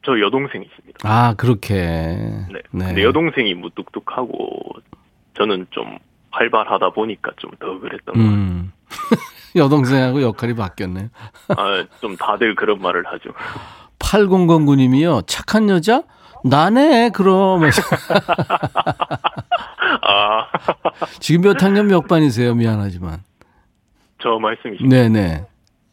저 0.05 0.19
여동생 0.21 0.63
있습니다. 0.63 0.99
아 1.05 1.35
그렇게 1.35 1.75
네. 1.75 2.61
근데 2.71 3.03
여동생이 3.05 3.55
무뚝뚝하고 3.55 4.73
저는 5.37 5.67
좀 5.71 5.99
활발하다 6.31 6.91
보니까 6.91 7.31
좀 7.39 7.51
더 7.61 7.79
그랬던 7.79 8.15
것 8.15 8.21
같아요. 8.21 8.31
음. 8.31 8.73
여동생하고 9.57 10.23
역할이 10.23 10.55
바뀌었네요. 10.55 11.09
아, 11.57 11.85
좀 12.01 12.17
다들 12.17 12.55
그런 12.55 12.81
말을 12.81 13.05
하죠. 13.07 13.31
8009님이요. 13.99 15.25
착한 15.27 15.69
여자? 15.69 16.03
나네, 16.45 17.11
그럼. 17.11 17.63
아, 20.03 20.47
지금 21.21 21.43
몇 21.43 21.63
학년 21.63 21.87
몇 21.87 22.07
반이세요? 22.09 22.55
미안하지만. 22.55 23.23
저 24.23 24.39
말씀이시죠? 24.39 24.89
네네. 24.89 25.45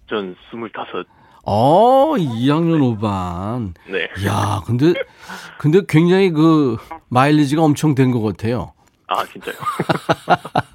전 0.10 0.36
스물다섯. 0.50 1.06
어, 1.44 2.14
2학년 2.18 2.98
5반. 3.00 3.74
네. 3.90 4.10
야 4.28 4.62
근데, 4.66 4.94
근데 5.58 5.82
굉장히 5.88 6.32
그, 6.32 6.78
마일리지가 7.10 7.62
엄청 7.64 7.96
된 7.96 8.12
것 8.12 8.22
같아요. 8.22 8.74
아, 9.08 9.26
진짜요? 9.26 9.56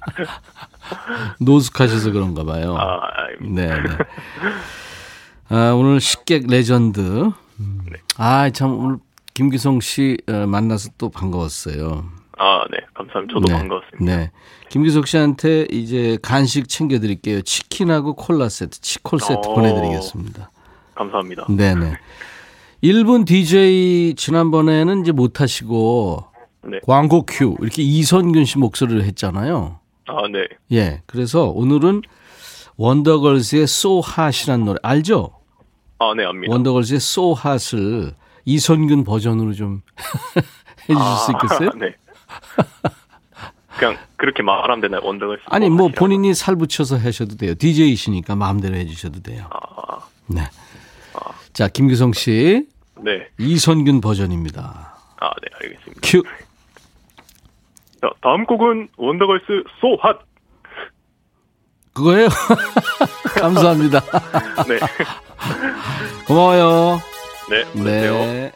노숙하셔서 1.39 2.11
그런가 2.11 2.43
봐요. 2.43 2.75
아. 2.77 2.99
네, 3.41 3.67
네. 3.67 3.73
아, 5.49 5.71
오늘 5.73 5.99
식객 5.99 6.47
레전드. 6.47 6.99
음. 7.59 7.85
아, 8.17 8.49
참, 8.49 8.77
오늘 8.79 8.97
김기성 9.33 9.79
씨 9.79 10.17
어, 10.27 10.45
만나서 10.47 10.89
또 10.97 11.09
반가웠어요. 11.09 12.05
아, 12.37 12.63
네. 12.71 12.77
감사합니다. 12.93 13.33
저도 13.33 13.45
네, 13.47 13.53
반가웠습니다. 13.53 14.17
네. 14.17 14.31
김기석 14.69 15.07
씨한테 15.07 15.67
이제 15.71 16.17
간식 16.21 16.67
챙겨드릴게요. 16.67 17.41
치킨하고 17.41 18.15
콜라 18.15 18.49
세트, 18.49 18.81
치콜 18.81 19.19
세트 19.19 19.47
오. 19.47 19.55
보내드리겠습니다. 19.55 20.49
감사합니다. 20.95 21.45
네네. 21.49 21.97
1분 22.83 23.25
DJ 23.25 24.15
지난번에는 24.15 25.01
이제 25.01 25.11
못 25.11 25.41
하시고 25.41 26.25
네. 26.63 26.79
광고 26.85 27.25
큐 27.25 27.55
이렇게 27.61 27.81
이선균 27.81 28.45
씨 28.45 28.57
목소리를 28.57 29.03
했잖아요. 29.03 29.79
아, 30.07 30.13
네. 30.31 30.47
예. 30.71 31.01
그래서 31.05 31.45
오늘은 31.49 32.01
원더걸스의 32.77 33.63
So 33.63 33.99
Hot이라는 33.99 34.65
노래 34.65 34.79
알죠? 34.83 35.31
아, 35.99 36.13
네, 36.15 36.25
압니다. 36.25 36.51
원더걸스의 36.53 36.97
So 36.97 37.31
Hot을 37.33 38.13
이선균 38.45 39.03
버전으로 39.03 39.53
좀 39.53 39.81
해주실 40.89 41.15
수 41.25 41.31
있겠어요? 41.31 41.69
아, 41.69 41.77
네. 41.79 41.95
그냥 43.79 43.97
그렇게 44.15 44.41
말하면 44.43 44.81
되나요? 44.81 45.01
원더걸스. 45.03 45.43
아니 45.47 45.69
뭐. 45.69 45.89
본인이 45.89 46.33
살 46.33 46.55
붙여서 46.55 46.97
하셔도 46.97 47.35
돼요. 47.35 47.55
DJ이시니까 47.55 48.35
마음대로 48.35 48.75
해주셔도 48.75 49.21
돼요. 49.21 49.47
아, 49.51 49.99
네. 50.27 50.43
자 51.55 51.69
김규성 51.69 52.11
씨 52.11 52.67
네. 53.01 53.27
이선균 53.39 54.01
버전입니다. 54.01 54.93
아, 55.21 55.29
네, 55.41 55.47
알겠습니다. 55.61 56.01
큐. 56.03 56.21
자, 58.01 58.09
다음 58.21 58.45
곡은 58.45 58.89
원더걸스 58.97 59.63
So 59.79 59.93
Hot. 60.03 60.19
그거예요. 61.93 62.27
감사합니다. 63.39 64.01
네. 64.67 64.79
고마워요. 66.27 66.99
네. 67.49 67.63
네. 67.81 68.51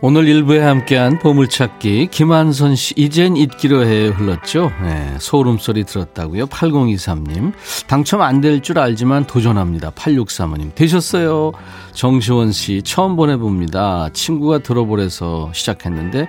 오늘 0.00 0.28
일부에 0.28 0.60
함께한 0.60 1.18
보물찾기 1.18 2.08
김한선 2.12 2.76
씨 2.76 2.94
이젠 2.96 3.36
잊기로 3.36 3.84
해 3.84 4.06
흘렀죠. 4.06 4.70
네, 4.84 5.16
소름 5.18 5.58
소리 5.58 5.82
들었다고요. 5.84 6.46
8023님 6.46 7.52
당첨 7.88 8.22
안 8.22 8.40
될 8.40 8.60
줄 8.62 8.78
알지만 8.78 9.26
도전합니다. 9.26 9.90
8635님 9.90 10.74
되셨어요. 10.76 11.50
정시원 11.94 12.52
씨 12.52 12.82
처음 12.82 13.16
보내봅니다. 13.16 14.10
친구가 14.12 14.58
들어보래서 14.60 15.50
시작했는데 15.52 16.28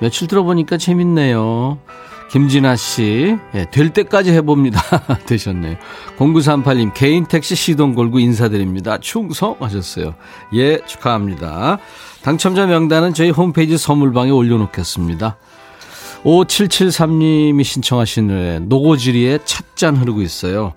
며칠 0.00 0.26
들어보니까 0.26 0.76
재밌네요. 0.76 1.78
김진아 2.30 2.76
씨, 2.76 3.36
예, 3.54 3.66
될 3.70 3.90
때까지 3.90 4.32
해봅니다. 4.32 4.80
되셨네요. 5.26 5.76
0938님, 6.18 6.92
개인 6.94 7.24
택시 7.24 7.54
시동 7.54 7.94
걸고 7.94 8.18
인사드립니다. 8.18 8.98
충성하셨어요. 8.98 10.14
예, 10.54 10.80
축하합니다. 10.86 11.78
당첨자 12.22 12.66
명단은 12.66 13.14
저희 13.14 13.30
홈페이지 13.30 13.78
선물방에 13.78 14.30
올려놓겠습니다. 14.30 15.36
5773님이 16.24 17.62
신청하신 17.62 18.26
노래, 18.26 18.58
노고지리의 18.58 19.40
찻잔 19.44 19.96
흐르고 19.96 20.22
있어요. 20.22 20.72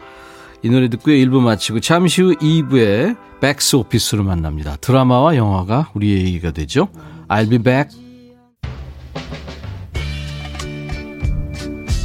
이 0.61 0.69
노래 0.69 0.89
듣고요. 0.89 1.15
1부 1.15 1.39
마치고 1.41 1.79
잠시 1.79 2.21
후 2.21 2.35
2부에 2.35 3.17
백스 3.39 3.77
오피스로 3.77 4.23
만납니다. 4.23 4.75
드라마와 4.75 5.35
영화가 5.35 5.91
우리의 5.93 6.25
얘기가 6.25 6.51
되죠. 6.51 6.89
I'll 7.27 7.49
be 7.49 7.57
back. 7.57 8.08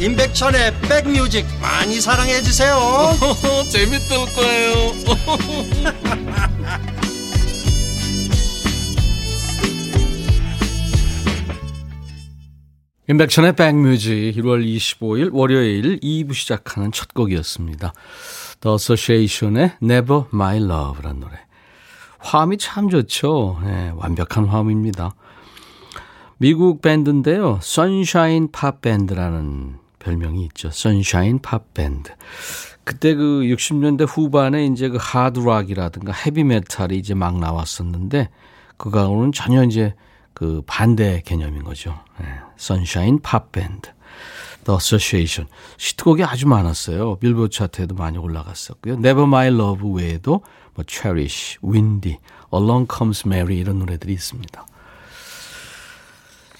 임백천의 0.00 0.80
백뮤직 0.82 1.44
많이 1.60 2.00
사랑해 2.00 2.40
주세요 2.40 2.76
재밌을 3.68 4.16
거예요 4.34 4.92
임백천의 13.10 13.56
백뮤직 13.56 14.34
1월 14.36 14.62
25일 14.64 15.30
월요일 15.32 15.98
2부 16.00 16.34
시작하는 16.34 16.92
첫 16.92 17.14
곡이었습니다. 17.14 17.94
The 18.60 18.74
Association의 18.74 19.72
Never 19.82 20.24
My 20.30 20.58
Love라는 20.58 21.20
노래. 21.20 21.38
화음이 22.18 22.58
참 22.58 22.90
좋죠. 22.90 23.60
네, 23.64 23.92
완벽한 23.96 24.44
화음입니다. 24.44 25.14
미국 26.36 26.82
밴드인데요. 26.82 27.58
선샤인 27.62 28.52
팝 28.52 28.82
밴드라는 28.82 29.78
별명이 30.08 30.44
있죠. 30.46 30.70
sunshine 30.70 31.40
팝 31.40 31.74
밴드. 31.74 32.10
그때 32.84 33.14
그 33.14 33.42
60년대 33.42 34.06
후반에 34.08 34.64
이제 34.64 34.88
그 34.88 34.96
하드락이라든가 34.98 36.12
헤비메탈이 36.12 36.96
이제 36.96 37.12
막 37.12 37.38
나왔었는데 37.38 38.30
그거하고는 38.78 39.32
전혀 39.32 39.62
이제 39.64 39.94
그 40.32 40.62
반대 40.66 41.20
개념인 41.26 41.64
거죠. 41.64 41.98
네. 42.18 42.26
sunshine 42.56 43.20
팝 43.20 43.52
밴드. 43.52 43.90
The 44.64 44.76
Association. 44.76 45.50
히트곡이 45.76 46.24
아주 46.24 46.48
많았어요. 46.48 47.16
빌보드 47.16 47.54
차트에도 47.54 47.94
많이 47.94 48.16
올라갔었고요. 48.16 48.94
Never 48.94 49.24
My 49.24 49.48
Love 49.48 49.90
외에도 49.92 50.42
뭐 50.74 50.84
Cherish, 50.88 51.58
Windy, 51.62 52.18
Along 52.52 52.86
Comes 52.90 53.24
Mary 53.26 53.58
이런 53.58 53.78
노래들이 53.78 54.12
있습니다. 54.14 54.66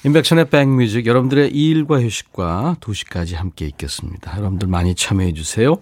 인백션의 0.04 0.48
백뮤직 0.48 1.06
여러분들의 1.06 1.50
일과 1.50 2.00
휴식과 2.00 2.76
2시까지 2.80 3.34
함께 3.34 3.66
있겠습니다. 3.66 4.36
여러분들 4.38 4.68
많이 4.68 4.94
참여해 4.94 5.32
주세요. 5.32 5.76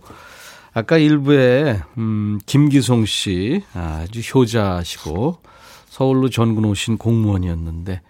아까 0.73 0.97
일부에 0.97 1.81
음, 1.99 2.39
김기송 2.47 3.05
씨 3.05 3.63
아주 3.75 4.21
효자시고 4.21 5.39
서울로 5.89 6.31
전군 6.31 6.65
오신 6.65 6.97
공무원이었는데 6.97 8.01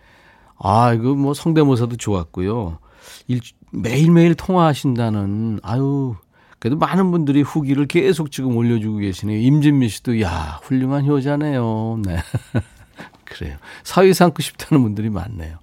아 0.58 0.92
이거 0.92 1.14
뭐 1.14 1.34
성대모사도 1.34 1.96
좋았고요. 1.96 2.78
일, 3.26 3.40
매일매일 3.72 4.36
통화하신다는 4.36 5.60
아유 5.64 6.14
그래도 6.60 6.76
많은 6.76 7.10
분들이 7.10 7.42
후기를 7.42 7.86
계속 7.86 8.30
지금 8.30 8.56
올려주고 8.56 8.98
계시네요. 8.98 9.40
임진미 9.40 9.88
씨도 9.88 10.20
야 10.22 10.60
훌륭한 10.62 11.04
효자네요. 11.04 12.00
네 12.04 12.16
그래요. 13.24 13.56
사위 13.82 14.14
삼고 14.14 14.40
싶다는 14.40 14.82
분들이 14.82 15.10
많네요. 15.10 15.58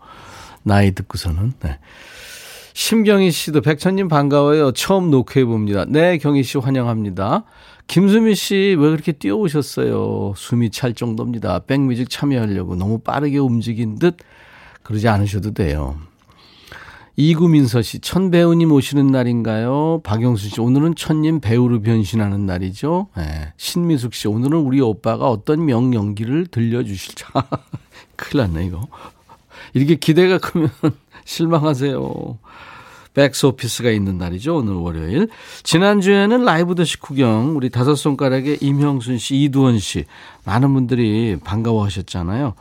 나이 0.63 0.91
듣고서는. 0.91 1.53
네. 1.61 1.79
심경희 2.73 3.29
씨도 3.31 3.61
백천님 3.61 4.07
반가워요. 4.07 4.71
처음 4.71 5.11
녹화해 5.11 5.45
봅니다. 5.45 5.85
네, 5.87 6.17
경희 6.17 6.43
씨 6.43 6.57
환영합니다. 6.57 7.43
김수미 7.87 8.33
씨 8.35 8.75
왜 8.79 8.89
그렇게 8.89 9.11
뛰어오셨어요? 9.11 10.33
숨이 10.35 10.71
찰 10.71 10.93
정도입니다. 10.93 11.59
백뮤직 11.59 12.09
참여하려고 12.09 12.75
너무 12.75 12.99
빠르게 12.99 13.37
움직인 13.37 13.99
듯 13.99 14.17
그러지 14.81 15.07
않으셔도 15.07 15.53
돼요. 15.53 15.97
이구민서 17.15 17.83
씨, 17.83 17.99
천 17.99 18.31
배우님 18.31 18.71
오시는 18.71 19.07
날인가요? 19.07 20.01
박영수 20.03 20.49
씨, 20.49 20.59
오늘은 20.59 20.95
천님 20.95 21.41
배우로 21.41 21.81
변신하는 21.81 22.47
날이죠. 22.47 23.09
네. 23.15 23.53
신미숙 23.57 24.15
씨, 24.15 24.27
오늘은 24.27 24.57
우리 24.57 24.81
오빠가 24.81 25.29
어떤 25.29 25.63
명연기를 25.65 26.47
들려주실지. 26.47 27.25
큰일 28.17 28.41
났네, 28.47 28.65
이거. 28.65 28.87
이렇게 29.73 29.95
기대가 29.95 30.37
크면 30.37 30.69
실망하세요. 31.25 32.37
백스 33.13 33.45
오피스가 33.45 33.91
있는 33.91 34.17
날이죠. 34.17 34.57
오늘 34.57 34.73
월요일. 34.73 35.27
지난주에는 35.61 36.43
라이브 36.45 36.73
더시 36.73 36.99
구경 36.99 37.55
우리 37.55 37.69
다섯 37.69 37.93
손가락의 37.95 38.57
임형순 38.61 39.19
씨, 39.19 39.35
이두헌 39.43 39.77
씨 39.79 40.05
많은 40.45 40.73
분들이 40.73 41.37
반가워하셨잖아요. 41.43 42.55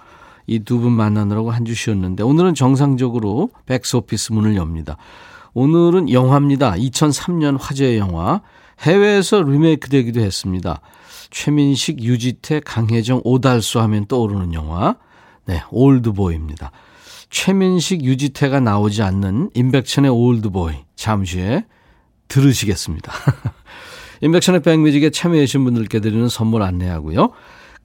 이 0.48 0.58
두 0.64 0.78
분 0.80 0.92
만나느라고 0.92 1.50
한 1.52 1.64
주 1.64 1.74
쉬었는데 1.74 2.22
오늘은 2.24 2.54
정상적으로 2.54 3.50
백스 3.66 3.96
오피스 3.96 4.32
문을 4.32 4.56
엽니다. 4.56 4.96
오늘은 5.54 6.10
영화입니다. 6.10 6.72
2003년 6.72 7.56
화제의 7.58 7.98
영화. 7.98 8.42
해외에서 8.80 9.42
리메이크 9.42 9.88
되기도 9.88 10.20
했습니다. 10.20 10.80
최민식, 11.30 12.02
유지태, 12.02 12.60
강혜정, 12.60 13.22
오달수 13.24 13.80
하면 13.80 14.04
떠오르는 14.06 14.52
영화. 14.52 14.96
네, 15.46 15.62
올드보이입니다. 15.70 16.72
최민식, 17.32 18.04
유지태가 18.04 18.60
나오지 18.60 19.02
않는 19.02 19.50
임백천의 19.54 20.10
올드보이 20.10 20.74
잠시 20.94 21.40
후에 21.40 21.64
들으시겠습니다. 22.28 23.10
임백천의 24.20 24.62
백뮤직에 24.62 25.10
참여해주신 25.10 25.64
분들께 25.64 26.00
드리는 26.00 26.28
선물 26.28 26.62
안내하고요. 26.62 27.32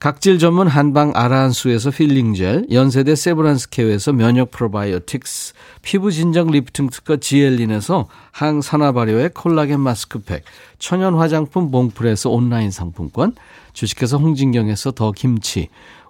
각질 0.00 0.38
전문 0.38 0.68
한방 0.68 1.12
아라한수에서 1.16 1.90
필링젤, 1.90 2.66
연세대 2.70 3.16
세브란스케어에서 3.16 4.12
면역 4.12 4.52
프로바이오틱스, 4.52 5.54
피부 5.82 6.12
진정 6.12 6.52
리프팅 6.52 6.90
특허 6.90 7.16
지엘린에서 7.16 8.06
항산화 8.30 8.92
발효의 8.92 9.30
콜라겐 9.34 9.80
마스크팩, 9.80 10.44
천연 10.78 11.14
화장품 11.14 11.72
봉풀에서 11.72 12.30
온라인 12.30 12.70
상품권, 12.70 13.34
주식회사 13.72 14.18
홍진경에서 14.18 14.92
더 14.92 15.10
김치, 15.10 15.68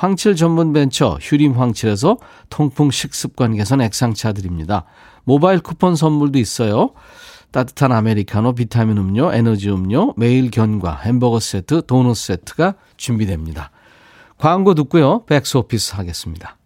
황칠 0.00 0.34
전문 0.34 0.72
벤처 0.72 1.18
휴림 1.20 1.52
황칠에서 1.52 2.16
통풍 2.48 2.90
식습관 2.90 3.54
개선 3.54 3.82
액상차 3.82 4.32
드립니다. 4.32 4.86
모바일 5.24 5.60
쿠폰 5.60 5.94
선물도 5.94 6.38
있어요. 6.38 6.94
따뜻한 7.50 7.92
아메리카노, 7.92 8.54
비타민 8.54 8.96
음료, 8.96 9.30
에너지 9.30 9.68
음료, 9.68 10.14
매일 10.16 10.50
견과, 10.50 10.96
햄버거 11.02 11.38
세트, 11.38 11.84
도넛 11.86 12.16
세트가 12.16 12.76
준비됩니다. 12.96 13.72
광고 14.38 14.74
듣고요. 14.74 15.26
백스 15.26 15.58
오피스 15.58 15.96
하겠습니다. 15.96 16.56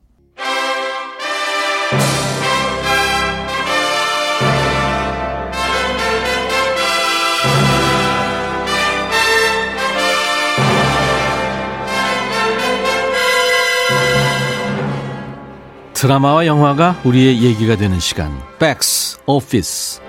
드라마와 16.04 16.44
영화가 16.44 17.00
우리의 17.04 17.40
얘기가 17.40 17.76
되는 17.76 17.98
시간. 17.98 18.30
백스 18.58 19.16
오피스. 19.24 20.02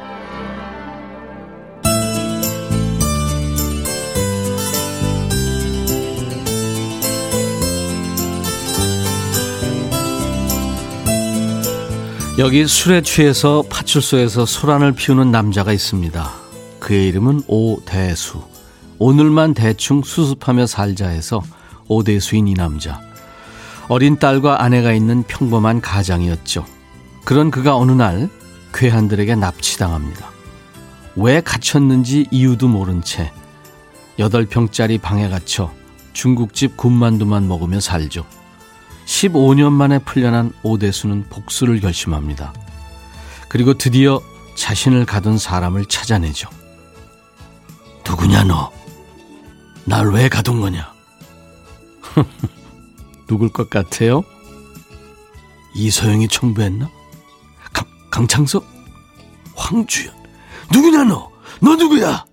여기 12.40 12.68
술에 12.68 13.02
취해서 13.02 13.64
파출소에서 13.70 14.46
소란을 14.46 14.92
피우는 14.92 15.32
남자가 15.32 15.72
있습니다. 15.72 16.30
그의 16.82 17.08
이름은 17.08 17.44
오대수. 17.48 18.44
오늘만 19.00 19.54
대충 19.54 20.02
수습하며 20.04 20.68
살자 20.68 21.08
해서 21.08 21.42
오대수인 21.88 22.50
이 22.50 22.54
남자. 22.54 23.15
어린 23.88 24.18
딸과 24.18 24.64
아내가 24.64 24.94
있는 24.94 25.24
평범한 25.24 25.82
가장이었죠. 25.82 26.66
그런 27.24 27.52
그가 27.52 27.76
어느 27.78 27.92
날 27.92 28.30
괴한들에게 28.74 29.36
납치당합니다. 29.36 30.30
왜 31.16 31.42
갇혔는지 31.42 32.28
이유도 32.32 32.68
모른 32.68 33.02
채 33.04 33.32
여덟 34.20 34.46
평짜리 34.46 34.98
방에 34.98 35.30
갇혀 35.30 35.72
중국집 36.14 36.78
군만두만 36.78 37.48
먹으며 37.48 37.80
살죠. 37.80 38.26
15년 39.06 39.72
만에 39.72 40.00
풀려난 40.00 40.52
오대수는 40.64 41.26
복수를 41.30 41.80
결심합니다. 41.80 42.54
그리고 43.50 43.76
드디어 43.76 44.20
자신을 44.56 45.06
가둔 45.06 45.38
사람을 45.38 45.86
찾아내죠. 45.86 46.50
누구냐 48.08 48.44
너? 48.46 48.72
날 49.86 50.10
왜 50.12 50.28
가둔 50.30 50.62
거냐? 50.62 50.92
누굴 53.28 53.50
것 53.50 53.70
같아요? 53.70 54.24
이서영이 55.76 56.28
청부했나? 56.28 56.90
강, 57.74 57.86
강창석? 58.10 58.66
황주연? 59.56 60.14
누구냐 60.72 61.04
너? 61.06 61.30
너 61.62 61.76
누구야? 61.76 62.26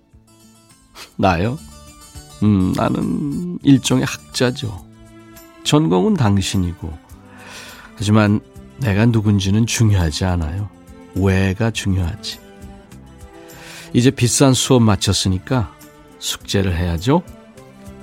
나요? 1.15 1.57
음, 2.43 2.73
나는 2.75 3.59
일종의 3.63 4.05
학자죠. 4.05 4.85
전공은 5.63 6.15
당신이고. 6.15 6.91
하지만 7.95 8.41
내가 8.77 9.05
누군지는 9.05 9.65
중요하지 9.65 10.25
않아요. 10.25 10.69
왜가 11.15 11.71
중요하지. 11.71 12.39
이제 13.93 14.09
비싼 14.09 14.53
수업 14.53 14.81
마쳤으니까 14.81 15.73
숙제를 16.19 16.75
해야죠. 16.75 17.21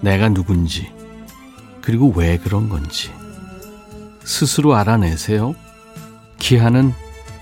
내가 0.01 0.29
누군지, 0.29 0.91
그리고 1.83 2.13
왜 2.15 2.39
그런 2.39 2.69
건지. 2.69 3.11
스스로 4.25 4.75
알아내세요. 4.75 5.55
기한은 6.39 6.93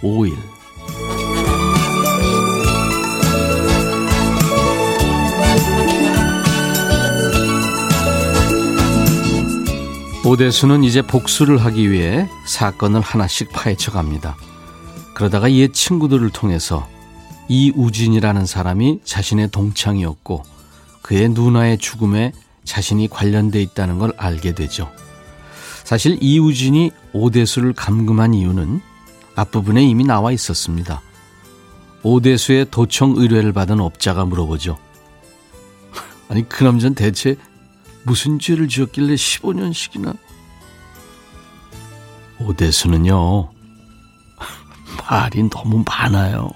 5일. 0.03 0.37
오대수는 10.25 10.85
이제 10.85 11.01
복수를 11.01 11.57
하기 11.65 11.91
위해 11.91 12.29
사건을 12.47 13.01
하나씩 13.01 13.51
파헤쳐 13.51 13.93
갑니다. 13.93 14.37
그러다가 15.15 15.51
옛 15.53 15.73
친구들을 15.73 16.29
통해서 16.31 16.87
이우진이라는 17.49 18.45
사람이 18.45 19.01
자신의 19.05 19.51
동창이었고 19.51 20.43
그의 21.01 21.31
누나의 21.31 21.79
죽음에 21.79 22.33
자신이 22.69 23.09
관련돼 23.09 23.63
있다는 23.63 23.99
걸 23.99 24.13
알게 24.19 24.55
되죠. 24.55 24.93
사실 25.85 26.19
이우진이 26.21 26.91
오대수를 27.15 27.73
감금한 27.73 28.35
이유는 28.35 28.83
앞부분에 29.35 29.83
이미 29.83 30.05
나와 30.05 30.33
있었습니다. 30.33 31.01
오대수의 32.03 32.67
도청 32.71 33.15
의뢰를 33.17 33.55
받은 33.55 33.81
업자가 33.81 34.27
물어보죠. 34.27 34.79
아니 36.29 36.47
그 36.47 36.63
남자는 36.63 36.95
대체 36.95 37.37
무슨 38.03 38.39
죄를 38.39 38.69
지었길래 38.69 39.15
15년씩이나 39.15 40.17
오대수는요 42.39 43.51
말이 45.11 45.49
너무 45.49 45.83
많아요. 45.87 46.51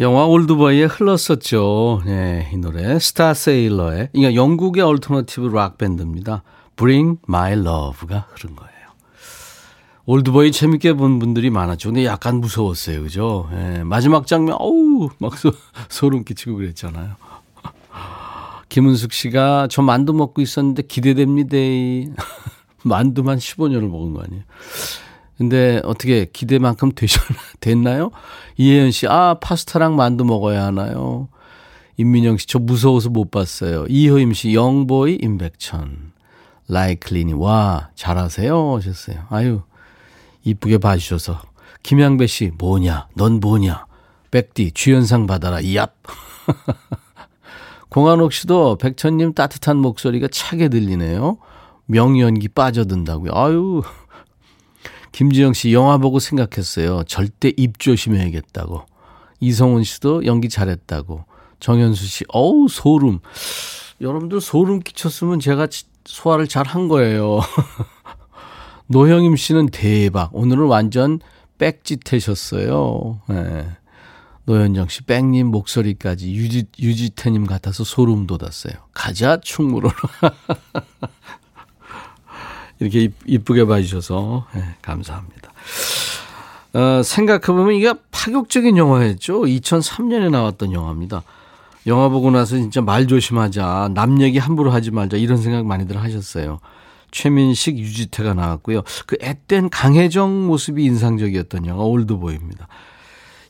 영화 0.00 0.24
올드보이에 0.24 0.84
흘렀었죠. 0.84 2.02
네, 2.06 2.50
이 2.52 2.56
노래 2.56 2.98
Starsailor의 2.98 4.08
그러니까 4.12 4.34
영국의 4.34 4.82
얼터너티브 4.82 5.48
락 5.48 5.78
밴드입니다. 5.78 6.42
Bring 6.76 7.18
My 7.28 7.52
Love가 7.52 8.26
흐른 8.30 8.56
거예요. 8.56 8.72
올드보이 10.04 10.50
재밌게 10.50 10.94
본 10.94 11.18
분들이 11.18 11.50
많았죠. 11.50 11.90
근데 11.90 12.04
약간 12.06 12.40
무서웠어요. 12.40 13.02
그죠? 13.02 13.48
네, 13.52 13.84
마지막 13.84 14.26
장면 14.26 14.56
어우 14.58 15.10
막 15.18 15.36
소, 15.36 15.52
소름 15.88 16.24
끼치고 16.24 16.56
그랬잖아요. 16.56 17.16
김은숙 18.68 19.12
씨가 19.12 19.68
저 19.70 19.82
만두 19.82 20.14
먹고 20.14 20.40
있었는데 20.40 20.82
기대됩니다. 20.82 21.56
만두만 22.82 23.38
15년을 23.38 23.88
먹은 23.88 24.14
거 24.14 24.22
아니에요. 24.22 24.42
근데 25.42 25.80
어떻게 25.82 26.26
기대만큼 26.32 26.92
되셨, 26.94 27.20
됐나요? 27.58 28.12
이혜연 28.58 28.92
씨, 28.92 29.08
아, 29.08 29.34
파스타랑 29.40 29.96
만두 29.96 30.24
먹어야 30.24 30.66
하나요? 30.66 31.26
임민영 31.96 32.36
씨, 32.36 32.46
저 32.46 32.60
무서워서 32.60 33.10
못 33.10 33.32
봤어요. 33.32 33.84
이효임 33.88 34.34
씨, 34.34 34.54
영보이 34.54 35.18
임백천. 35.20 36.12
라이클리니, 36.68 37.32
와, 37.32 37.90
잘하세요. 37.96 38.76
하셨어요. 38.76 39.26
아유, 39.30 39.62
이쁘게 40.44 40.78
봐주셔서. 40.78 41.42
김양배 41.82 42.28
씨, 42.28 42.52
뭐냐? 42.56 43.08
넌 43.16 43.40
뭐냐? 43.40 43.86
백디, 44.30 44.70
주연상 44.74 45.26
받아라. 45.26 45.56
얍. 45.56 45.90
공한옥 47.90 48.32
씨도 48.32 48.78
백천님 48.78 49.34
따뜻한 49.34 49.76
목소리가 49.78 50.28
차게 50.30 50.68
들리네요. 50.68 51.38
명연기 51.86 52.48
빠져든다고요. 52.48 53.32
아유, 53.34 53.82
김지영 55.12 55.52
씨 55.52 55.72
영화 55.72 55.98
보고 55.98 56.18
생각했어요. 56.18 57.04
절대 57.06 57.52
입 57.56 57.78
조심해야겠다고. 57.78 58.82
이성훈 59.40 59.84
씨도 59.84 60.24
연기 60.26 60.48
잘했다고. 60.48 61.24
정현수 61.60 62.04
씨, 62.06 62.24
어우, 62.28 62.68
소름. 62.68 63.20
여러분들 64.00 64.40
소름 64.40 64.80
끼쳤으면 64.80 65.38
제가 65.40 65.68
소화를 66.04 66.48
잘 66.48 66.66
한 66.66 66.88
거예요. 66.88 67.40
노형임 68.88 69.36
씨는 69.36 69.66
대박. 69.68 70.34
오늘은 70.34 70.64
완전 70.66 71.20
빽짓하셨어요. 71.58 73.20
네. 73.28 73.66
노현정 74.44 74.88
씨, 74.88 75.02
빽님 75.04 75.46
목소리까지 75.48 76.32
유지, 76.34 76.64
유지태님 76.80 77.46
같아서 77.46 77.84
소름 77.84 78.26
돋았어요. 78.26 78.74
가자, 78.92 79.38
충무로로. 79.40 79.94
이렇게 82.82 83.10
이쁘게 83.26 83.64
봐주셔서 83.64 84.46
네, 84.54 84.62
감사합니다. 84.82 85.52
어, 86.74 87.02
생각해보면 87.02 87.74
이게 87.74 87.92
파격적인 88.10 88.76
영화였죠. 88.76 89.42
2003년에 89.42 90.30
나왔던 90.30 90.72
영화입니다. 90.72 91.22
영화 91.86 92.08
보고 92.08 92.30
나서 92.30 92.56
진짜 92.56 92.80
말 92.80 93.06
조심하자. 93.06 93.90
남 93.94 94.20
얘기 94.20 94.38
함부로 94.38 94.70
하지 94.70 94.90
말자. 94.90 95.16
이런 95.16 95.38
생각 95.38 95.66
많이들 95.66 96.02
하셨어요. 96.02 96.60
최민식, 97.10 97.78
유지태가 97.78 98.34
나왔고요. 98.34 98.82
그 99.06 99.16
앳된 99.20 99.68
강혜정 99.68 100.46
모습이 100.46 100.82
인상적이었던 100.84 101.66
영화 101.66 101.84
올드보이입니다. 101.84 102.68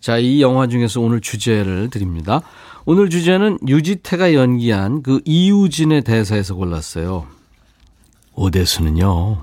자, 0.01 0.19
이 0.19 0.43
영화 0.43 0.67
중에서 0.67 1.01
오늘 1.01 1.21
주제를 1.21 1.89
드립니다. 1.91 2.43
오늘 2.85 3.09
주제는 3.09 3.59
유지태가 3.69 4.35
연기한 4.35 5.03
그 5.03 5.21
이우진의 5.25 6.03
대사에서 6.03 6.57
골랐어요. 6.57 7.27
오대수는요, 8.35 9.43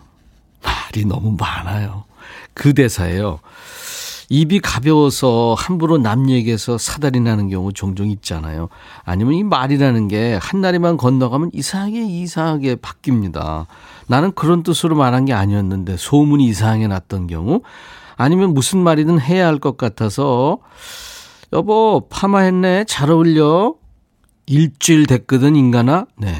말이 0.63 1.05
너무 1.05 1.35
많아요. 1.39 2.05
그 2.53 2.73
대사예요. 2.73 3.39
입이 4.31 4.59
가벼워서 4.59 5.55
함부로 5.57 5.97
남 5.97 6.29
얘기해서 6.29 6.77
사달이 6.77 7.19
나는 7.19 7.49
경우 7.49 7.73
종종 7.73 8.09
있잖아요. 8.11 8.69
아니면 9.03 9.33
이 9.33 9.43
말이라는 9.43 10.07
게 10.07 10.37
한나리만 10.39 10.97
건너가면 10.97 11.49
이상하게 11.53 12.05
이상하게 12.05 12.75
바뀝니다. 12.75 13.65
나는 14.07 14.31
그런 14.33 14.61
뜻으로 14.61 14.95
말한 14.95 15.25
게 15.25 15.33
아니었는데 15.33 15.97
소문이 15.97 16.45
이상하게 16.47 16.87
났던 16.87 17.25
경우 17.27 17.61
아니면 18.17 18.53
무슨 18.53 18.79
말이든 18.79 19.19
해야 19.19 19.47
할 19.47 19.57
것 19.59 19.77
같아서 19.77 20.59
여보 21.51 22.05
파마했네 22.09 22.83
잘 22.85 23.09
어울려 23.09 23.73
일주일 24.45 25.07
됐거든 25.07 25.55
인간아 25.55 26.05
네 26.17 26.35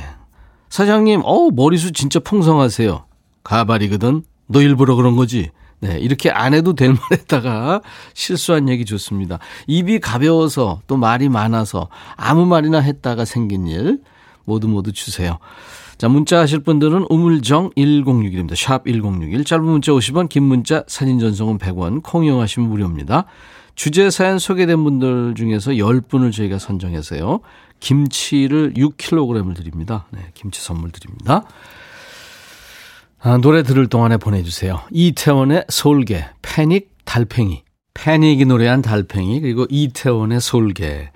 사장님, 0.70 1.22
어우, 1.24 1.52
머리숱 1.54 1.94
진짜 1.94 2.20
풍성하세요. 2.20 3.06
가발이거든. 3.44 4.24
너 4.48 4.62
일부러 4.62 4.96
그런 4.96 5.16
거지? 5.16 5.50
네, 5.82 5.98
이렇게 6.00 6.30
안 6.30 6.54
해도 6.54 6.74
될 6.74 6.94
말에다가 6.94 7.82
실수한 8.14 8.68
얘기 8.70 8.86
좋습니다. 8.86 9.40
입이 9.68 10.00
가벼워서 10.00 10.82
또 10.88 10.98
말이 10.98 11.30
많아서 11.30 11.88
아무 12.16 12.46
말이나 12.46 12.80
했다가 12.80 13.26
생긴 13.26 13.68
일 13.68 14.02
모두 14.44 14.68
모두 14.68 14.92
주세요. 14.92 15.40
자, 15.98 16.08
문자 16.08 16.40
하실 16.40 16.60
분들은 16.60 17.08
우물정 17.10 17.72
1061입니다. 17.72 18.56
샵 18.56 18.86
1061. 18.86 19.44
짧은 19.44 19.64
문자 19.64 19.92
50원, 19.92 20.30
긴 20.30 20.44
문자 20.44 20.84
사진 20.88 21.20
전송은 21.20 21.58
100원, 21.58 22.02
콩 22.04 22.26
이용하시면 22.26 22.70
무료입니다. 22.70 23.26
주제 23.76 24.10
사연 24.10 24.40
소개된 24.40 24.84
분들 24.84 25.36
중에서 25.36 25.72
10분을 25.72 26.34
저희가 26.34 26.58
선정해서요. 26.58 27.40
김치를 27.80 28.74
6kg을 28.74 29.56
드립니다. 29.56 30.06
네, 30.12 30.22
김치 30.34 30.62
선물 30.62 30.92
드립니다. 30.92 31.44
아, 33.22 33.38
노래 33.38 33.64
들을 33.64 33.88
동안에 33.88 34.18
보내주세요. 34.18 34.82
이태원의 34.92 35.66
솔개, 35.70 36.26
패닉, 36.42 36.90
달팽이. 37.06 37.64
패닉이 37.94 38.46
노래한 38.46 38.82
달팽이, 38.82 39.42
그리고 39.42 39.66
이태원의 39.70 40.40
솔개. 40.40 41.10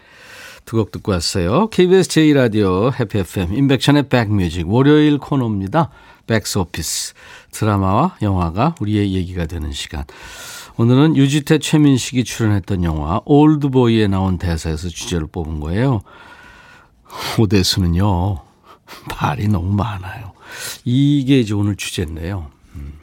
두 0.66 0.78
곡 0.78 0.92
듣고 0.92 1.12
왔어요. 1.12 1.68
KBS 1.68 2.10
제2라디오 2.10 2.98
해피 2.98 3.20
FM, 3.20 3.54
인백션의 3.54 4.08
백뮤직, 4.10 4.68
월요일 4.70 5.18
코너입니다. 5.18 5.90
백스오피스. 6.28 7.14
드라마와 7.52 8.16
영화가 8.22 8.76
우리의 8.80 9.14
얘기가 9.14 9.46
되는 9.46 9.72
시간. 9.74 10.06
오늘은 10.78 11.18
유지태 11.18 11.60
최민식이 11.60 12.24
출연했던 12.24 12.84
영화 12.84 13.22
올드보이에 13.26 14.08
나온 14.08 14.38
대사에서 14.38 14.88
주제를 14.88 15.28
뽑은 15.28 15.60
거예요. 15.60 16.02
오대수는요, 17.40 18.40
말이 19.20 19.48
너무 19.48 19.74
많아요. 19.74 20.34
이게 20.84 21.40
이제 21.40 21.54
오늘 21.54 21.76
주제인데요. 21.76 22.50
음. 22.76 22.94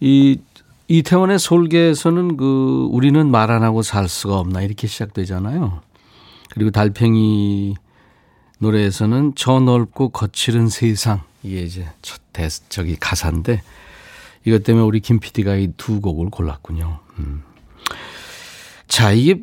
이 0.00 0.38
이태원의 0.88 1.38
솔개에서는 1.38 2.36
그 2.36 2.88
우리는 2.90 3.30
말 3.30 3.50
안 3.50 3.62
하고 3.62 3.82
살 3.82 4.08
수가 4.08 4.38
없나 4.38 4.60
이렇게 4.62 4.86
시작되잖아요. 4.86 5.80
그리고 6.50 6.70
달팽이 6.70 7.74
노래에서는 8.58 9.32
저 9.36 9.58
넓고 9.60 10.10
거칠은 10.10 10.68
세상 10.68 11.22
이게 11.42 11.62
이제 11.62 11.88
첫 12.02 12.20
대, 12.32 12.48
저기 12.68 12.96
가사인데 12.96 13.62
이것 14.44 14.62
때문에 14.64 14.84
우리 14.84 15.00
김 15.00 15.18
PD가 15.18 15.54
이 15.56 15.68
두 15.76 16.00
곡을 16.00 16.30
골랐군요. 16.30 16.98
음. 17.18 17.42
자, 18.86 19.12
이게 19.12 19.40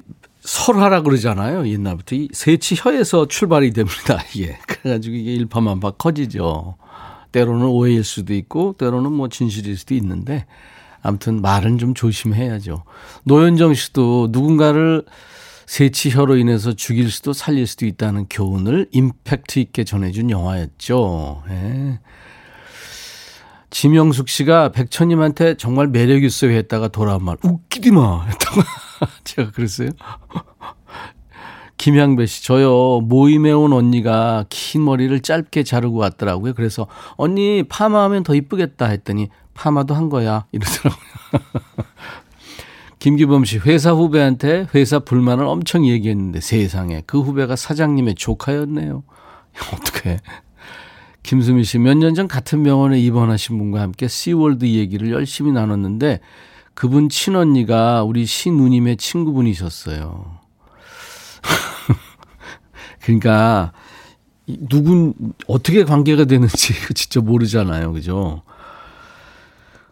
설화라 0.49 1.03
그러잖아요. 1.03 1.67
옛날부터 1.67 2.15
이 2.15 2.27
세치혀에서 2.33 3.27
출발이 3.27 3.71
됩니다. 3.71 4.23
이게 4.33 4.57
그래가지고 4.67 5.15
이게 5.15 5.33
일파만파 5.35 5.91
커지죠. 5.91 6.75
때로는 7.31 7.67
오해일 7.67 8.03
수도 8.03 8.33
있고 8.33 8.73
때로는 8.79 9.11
뭐 9.11 9.29
진실일 9.29 9.77
수도 9.77 9.93
있는데 9.93 10.47
아무튼 11.03 11.43
말은 11.43 11.77
좀 11.77 11.93
조심해야죠. 11.93 12.83
노현정 13.25 13.75
씨도 13.75 14.29
누군가를 14.31 15.05
세치혀로 15.67 16.37
인해서 16.37 16.73
죽일 16.73 17.11
수도 17.11 17.31
살릴 17.31 17.67
수도 17.67 17.85
있다는 17.85 18.25
교훈을 18.27 18.87
임팩트 18.91 19.59
있게 19.59 19.83
전해준 19.83 20.31
영화였죠. 20.31 21.43
예. 21.51 21.99
지명숙 23.69 24.29
씨가 24.29 24.71
백천님한테 24.71 25.57
정말 25.57 25.85
매력 25.89 26.23
있어요 26.23 26.53
했다가 26.53 26.87
돌아온 26.87 27.23
말 27.23 27.37
웃기디 27.43 27.91
마 27.91 28.23
했다가 28.25 28.63
제가 29.23 29.51
그랬어요. 29.51 29.89
김향배 31.77 32.25
씨, 32.25 32.43
저요, 32.43 32.99
모임에 33.01 33.51
온 33.51 33.71
언니가 33.71 34.45
긴 34.49 34.83
머리를 34.83 35.17
짧게 35.21 35.63
자르고 35.63 35.97
왔더라고요. 35.97 36.53
그래서, 36.53 36.87
언니, 37.15 37.63
파마하면 37.63 38.23
더 38.23 38.35
이쁘겠다 38.35 38.87
했더니, 38.87 39.29
파마도 39.53 39.93
한 39.93 40.09
거야. 40.09 40.45
이러더라고요. 40.51 41.01
김기범 42.99 43.45
씨, 43.45 43.59
회사 43.59 43.91
후배한테 43.93 44.67
회사 44.75 44.99
불만을 44.99 45.45
엄청 45.45 45.87
얘기했는데 45.87 46.41
세상에 46.41 47.01
그 47.05 47.21
후배가 47.21 47.55
사장님의 47.55 48.15
조카였네요. 48.15 49.03
어떻게? 49.73 50.19
김수미 51.23 51.63
씨, 51.63 51.77
몇 51.79 51.93
년 51.97 52.13
전 52.13 52.27
같은 52.27 52.61
병원에 52.63 52.99
입원하신 52.99 53.57
분과 53.57 53.79
함께 53.79 54.09
씨월드 54.09 54.65
얘기를 54.65 55.11
열심히 55.11 55.53
나눴는데 55.53 56.19
그분 56.79 57.09
친언니가 57.09 58.03
우리 58.03 58.25
시누님의 58.25 58.95
친구분이셨어요. 58.95 60.37
그러니까 63.03 63.73
누군 64.47 65.13
어떻게 65.47 65.83
관계가 65.83 66.23
되는지 66.23 66.73
진짜 66.95 67.19
모르잖아요. 67.19 67.91
그죠? 67.91 68.43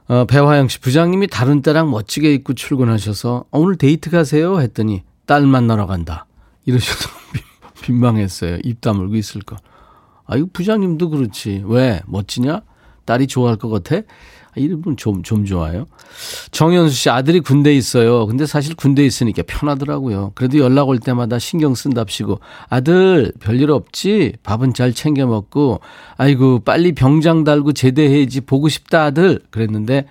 어, 0.08 0.24
배화영 0.24 0.70
씨 0.70 0.80
부장님이 0.80 1.28
다른 1.28 1.62
때랑 1.62 1.92
멋지게 1.92 2.34
입고 2.36 2.54
출근하셔서 2.54 3.44
어, 3.52 3.60
오늘 3.60 3.76
데이트 3.76 4.10
가세요 4.10 4.62
했더니 4.62 5.04
딸 5.26 5.46
만나러 5.46 5.88
간다. 5.88 6.26
이러셔서 6.64 7.10
민망했어요. 7.86 8.60
입 8.64 8.80
다물고 8.80 9.18
있을 9.18 9.42
거. 9.42 9.58
아이고 10.26 10.52
부장님도 10.54 11.10
그렇지. 11.10 11.64
왜 11.66 12.00
멋지냐? 12.06 12.62
딸이 13.04 13.28
좋아할 13.28 13.58
것 13.58 13.68
같아? 13.68 14.08
이름은 14.58 14.98
좀, 14.98 15.24
좀 15.24 15.46
좋아요. 15.46 15.86
정현수 16.52 16.96
씨 16.96 17.10
아들이 17.10 17.40
군대 17.40 17.74
있어요. 17.74 18.26
근데 18.26 18.46
사실 18.46 18.76
군대 18.76 19.06
있으니까 19.06 19.44
편하더라고요. 19.46 20.32
그래도 20.36 20.60
연락 20.60 20.90
올 20.90 21.00
때마다 21.00 21.40
신경 21.40 21.76
쓴답시고 21.76 22.40
아들 22.70 23.32
별일 23.40 23.72
없지? 23.72 24.34
밥은 24.44 24.74
잘 24.74 24.94
챙겨 24.94 25.26
먹고 25.26 25.80
아이고 26.18 26.60
빨리 26.60 26.94
병장 26.94 27.44
달고 27.44 27.74
제대해야지 27.74 28.42
보고 28.42 28.70
싶다 28.70 29.06
아들. 29.06 29.40
그랬는데 29.50 30.08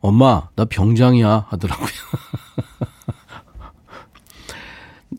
엄마 0.00 0.48
나 0.56 0.64
병장이야 0.64 1.46
하더라고요. 1.48 1.88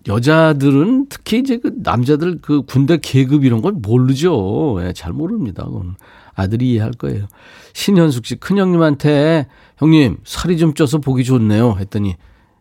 여자들은 0.08 1.08
특히 1.10 1.40
이제 1.40 1.58
그 1.58 1.74
남자들 1.78 2.40
그 2.42 2.64
군대 2.64 2.98
계급 2.98 3.46
이런 3.46 3.62
걸 3.62 3.74
모르죠. 3.74 4.80
예, 4.82 4.94
잘 4.94 5.14
모릅니다. 5.14 5.64
그건. 5.66 5.96
아들이 6.42 6.72
이해할 6.72 6.92
거예요. 6.92 7.28
신현숙 7.74 8.26
씨, 8.26 8.36
큰형님한테 8.36 9.48
형님, 9.78 10.18
살이 10.24 10.58
좀 10.58 10.74
쪄서 10.74 10.98
보기 10.98 11.24
좋네요. 11.24 11.78
했더니 11.80 12.16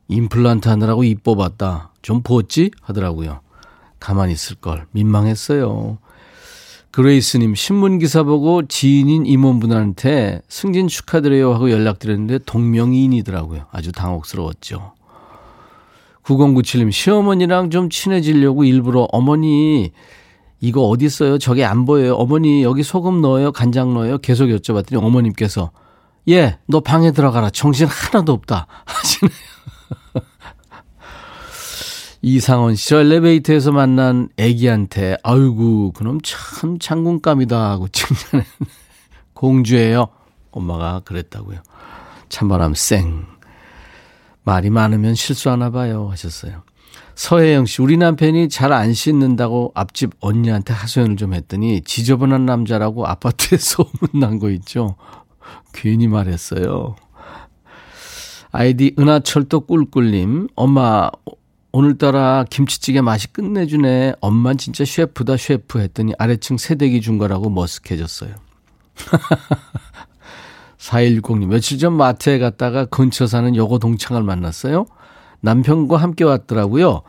임플란트 0.09 0.68
하느라고 0.68 1.05
입 1.05 1.22
뽑았다. 1.22 1.93
좀 2.03 2.22
부었지? 2.22 2.70
하더라고요. 2.83 3.41
가만히 3.99 4.33
있을 4.33 4.57
걸. 4.57 4.87
민망했어요. 4.93 5.99
그레이스님, 6.91 7.55
신문기사 7.55 8.24
보고 8.24 8.66
지인인 8.66 9.24
임원분한테 9.24 10.43
승진 10.49 10.89
축하드려요 10.89 11.55
하고 11.55 11.70
연락드렸는데 11.70 12.41
동명이인이더라고요. 12.47 13.66
아주 13.70 13.93
당혹스러웠죠. 13.93 14.95
9097님, 16.24 16.91
시어머니랑 16.91 17.70
좀 17.70 17.91
친해지려고 17.91 18.64
일부러 18.64 19.07
어머니 19.12 19.93
이거 20.61 20.82
어디 20.82 21.06
있어요? 21.06 21.38
저게 21.38 21.64
안 21.64 21.84
보여요. 21.86 22.14
어머니 22.16 22.62
여기 22.62 22.82
소금 22.82 23.20
넣어요? 23.22 23.50
간장 23.52 23.94
넣어요? 23.94 24.18
계속 24.18 24.46
여쭤봤더니 24.46 25.02
어머님께서 25.02 25.70
예, 26.28 26.58
너 26.66 26.80
방에 26.80 27.12
들어가라. 27.12 27.50
정신 27.50 27.86
하나도 27.86 28.32
없다. 28.32 28.66
하시네요. 28.84 29.32
이상원 32.22 32.74
씨, 32.74 32.90
저 32.90 33.00
엘리베이터에서 33.00 33.72
만난 33.72 34.28
애기한테 34.36 35.16
아이고 35.22 35.92
그놈 35.92 36.20
참 36.22 36.78
장군감이다 36.78 37.70
하고 37.70 37.88
칭찬했 37.88 38.46
공주예요. 39.32 40.08
엄마가 40.50 41.00
그랬다고요. 41.04 41.61
찬바람 42.28 42.74
쌩. 42.74 43.24
말이 44.42 44.68
많으면 44.68 45.14
실수하나 45.14 45.70
봐요 45.70 46.08
하셨어요. 46.11 46.62
서혜영 47.21 47.66
씨, 47.66 47.83
우리 47.83 47.99
남편이 47.99 48.49
잘 48.49 48.73
안 48.73 48.95
씻는다고 48.95 49.73
앞집 49.75 50.12
언니한테 50.21 50.73
하소연을 50.73 51.16
좀 51.16 51.35
했더니 51.35 51.83
지저분한 51.83 52.47
남자라고 52.47 53.07
아파트에 53.07 53.59
소문난 53.61 54.39
거 54.39 54.49
있죠. 54.53 54.97
괜히 55.75 56.09
말했어요. 56.09 56.97
아이디 58.53 58.95
은하철도 58.99 59.61
꿀꿀님, 59.66 60.49
엄마, 60.57 61.11
오늘따라 61.73 62.47
김치찌개 62.49 63.03
맛이 63.03 63.31
끝내주네. 63.31 64.14
엄만 64.23 64.57
진짜 64.57 64.87
셰프다, 64.87 65.37
셰프 65.37 65.79
했더니 65.79 66.14
아래층 66.18 66.57
세대기 66.57 67.03
준 67.03 67.18
거라고 67.18 67.51
머쓱해졌어요. 67.51 68.33
4160님, 70.79 71.49
며칠 71.49 71.79
전 71.79 71.93
마트에 71.93 72.39
갔다가 72.39 72.87
근처 72.87 73.27
사는 73.27 73.55
여고 73.57 73.79
동창을 73.79 74.23
만났어요. 74.23 74.87
남편과 75.41 75.97
함께 75.97 76.24
왔더라고요. 76.24 77.03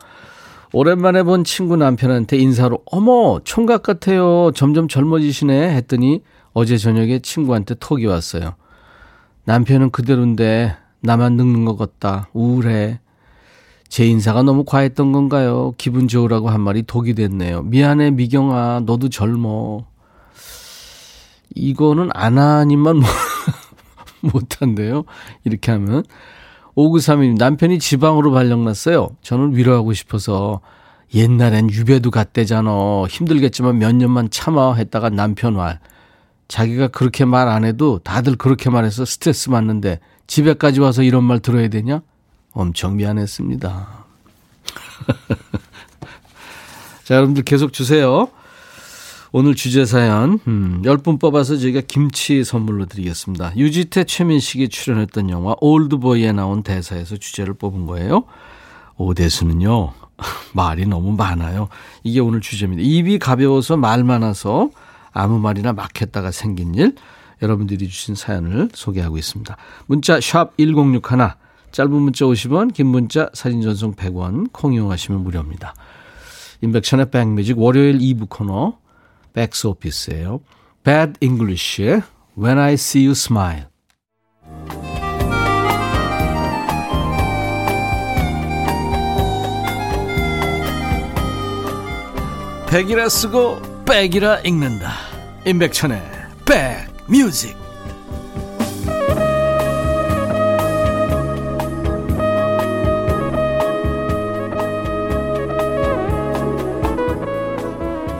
오랜만에 0.72 1.22
본 1.22 1.44
친구 1.44 1.76
남편한테 1.76 2.38
인사로 2.38 2.82
어머 2.86 3.40
총각 3.44 3.82
같아요. 3.82 4.50
점점 4.54 4.88
젊어지시네 4.88 5.74
했더니 5.76 6.22
어제 6.54 6.78
저녁에 6.78 7.18
친구한테 7.18 7.74
톡이 7.74 8.06
왔어요. 8.06 8.54
남편은 9.44 9.90
그대로인데 9.90 10.76
나만 11.00 11.36
늙는 11.36 11.64
것 11.64 11.76
같다. 11.76 12.28
우울해. 12.32 13.00
제 13.88 14.06
인사가 14.06 14.42
너무 14.42 14.64
과했던 14.64 15.12
건가요? 15.12 15.74
기분 15.76 16.08
좋으라고 16.08 16.48
한 16.48 16.62
말이 16.62 16.82
독이 16.82 17.14
됐네요. 17.14 17.62
미안해 17.64 18.12
미경아 18.12 18.84
너도 18.86 19.10
젊어. 19.10 19.84
이거는 21.54 22.08
아나님만 22.14 23.02
못한대요. 24.22 25.04
이렇게 25.44 25.72
하면 25.72 26.04
5931님, 26.76 27.38
남편이 27.38 27.78
지방으로 27.78 28.32
발령났어요. 28.32 29.10
저는 29.22 29.56
위로하고 29.56 29.92
싶어서 29.92 30.60
옛날엔 31.14 31.70
유배도 31.70 32.10
갔대잖아. 32.10 33.04
힘들겠지만 33.08 33.78
몇 33.78 33.94
년만 33.94 34.30
참아 34.30 34.74
했다가 34.74 35.10
남편 35.10 35.54
말. 35.54 35.78
자기가 36.48 36.88
그렇게 36.88 37.24
말 37.24 37.48
안 37.48 37.64
해도 37.64 37.98
다들 38.02 38.36
그렇게 38.36 38.70
말해서 38.70 39.04
스트레스 39.04 39.50
받는데 39.50 40.00
집에까지 40.26 40.80
와서 40.80 41.02
이런 41.02 41.24
말 41.24 41.40
들어야 41.40 41.68
되냐? 41.68 42.00
엄청 42.52 42.96
미안했습니다. 42.96 43.88
자, 47.04 47.14
여러분들 47.14 47.42
계속 47.42 47.72
주세요. 47.72 48.28
오늘 49.34 49.54
주제 49.54 49.86
사연 49.86 50.38
음, 50.46 50.82
10분 50.84 51.18
뽑아서 51.18 51.56
저희가 51.56 51.80
김치 51.88 52.44
선물로 52.44 52.84
드리겠습니다. 52.84 53.56
유지태 53.56 54.04
최민식이 54.04 54.68
출연했던 54.68 55.30
영화 55.30 55.56
올드보이에 55.58 56.32
나온 56.32 56.62
대사에서 56.62 57.16
주제를 57.16 57.54
뽑은 57.54 57.86
거예요. 57.86 58.24
오대수는요. 58.98 59.94
말이 60.52 60.84
너무 60.84 61.12
많아요. 61.12 61.68
이게 62.02 62.20
오늘 62.20 62.42
주제입니다. 62.42 62.82
입이 62.82 63.18
가벼워서 63.18 63.78
말 63.78 64.04
많아서 64.04 64.68
아무 65.12 65.38
말이나 65.38 65.72
막 65.72 65.98
했다가 65.98 66.30
생긴 66.30 66.74
일 66.74 66.94
여러분들이 67.40 67.88
주신 67.88 68.14
사연을 68.14 68.68
소개하고 68.74 69.16
있습니다. 69.16 69.56
문자 69.86 70.20
샵 70.20 70.54
1061, 70.58 71.00
짧은 71.72 71.90
문자 71.90 72.26
50원, 72.26 72.74
긴 72.74 72.88
문자 72.88 73.30
사진 73.32 73.62
전송 73.62 73.94
100원, 73.94 74.52
콩 74.52 74.74
이용하시면 74.74 75.24
무료입니다. 75.24 75.74
인백션의 76.60 77.10
백뮤직 77.10 77.58
월요일 77.58 77.98
2부 77.98 78.28
코너 78.28 78.81
백스 79.32 79.66
오피스예요. 79.66 80.40
Bad 80.84 81.14
English의 81.20 82.02
When 82.38 82.58
I 82.58 82.74
See 82.74 83.06
You 83.06 83.12
Smile. 83.12 83.66
백이라 92.68 93.08
쓰고 93.10 93.60
백이라 93.84 94.40
읽는다. 94.40 94.92
임백천의 95.46 96.00
백뮤직. 96.46 97.61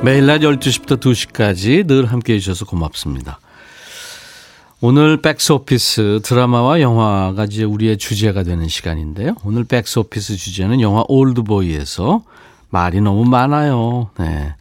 매일 0.05 0.27
낮 0.27 0.41
12시부터 0.41 0.99
2시까지 0.99 1.87
늘 1.87 2.07
함께 2.07 2.35
해주셔서 2.35 2.65
고맙습니다. 2.65 3.39
오늘 4.81 5.23
박스오피스 5.23 6.23
드라마와 6.25 6.81
영화가 6.81 7.45
이제 7.45 7.63
우리의 7.63 7.99
주제가 7.99 8.43
되는 8.43 8.67
시간인데요. 8.67 9.37
오늘 9.45 9.63
박스오피스 9.63 10.37
주제는 10.37 10.81
영화 10.81 11.05
올드보이에서 11.07 12.25
말이 12.71 13.01
너무 13.01 13.25
많아요. 13.25 14.11
네. 14.19 14.57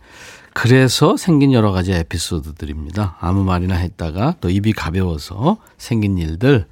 그래서 0.53 1.17
생긴 1.17 1.53
여러 1.53 1.71
가지 1.71 1.91
에피소드들입니다. 1.91 3.17
아무 3.19 3.43
말이나 3.43 3.73
했다가 3.73 4.35
또 4.41 4.51
입이 4.51 4.73
가벼워서 4.73 5.57
생긴 5.79 6.19
일들 6.19 6.67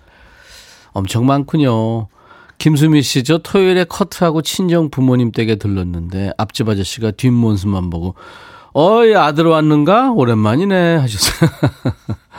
엄청 0.92 1.26
많군요. 1.26 2.08
김수미 2.60 3.02
씨, 3.02 3.24
저 3.24 3.40
토요일에 3.40 3.86
커트하고 3.86 4.44
친정 4.44 4.92
부모님 4.92 5.32
댁에 5.32 5.56
들렀는데 5.56 6.34
앞집 6.38 6.70
아저씨가 6.70 7.12
뒷모습만 7.12 7.90
보고 7.90 8.14
어이 8.82 9.14
아들 9.14 9.46
왔는가? 9.46 10.14
오랜만이네 10.14 10.96
하셨어요. 10.96 11.50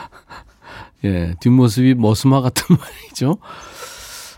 예, 1.05 1.35
뒷모습이 1.39 1.93
머스마 1.93 2.41
같은 2.41 2.77
말이죠. 2.81 3.37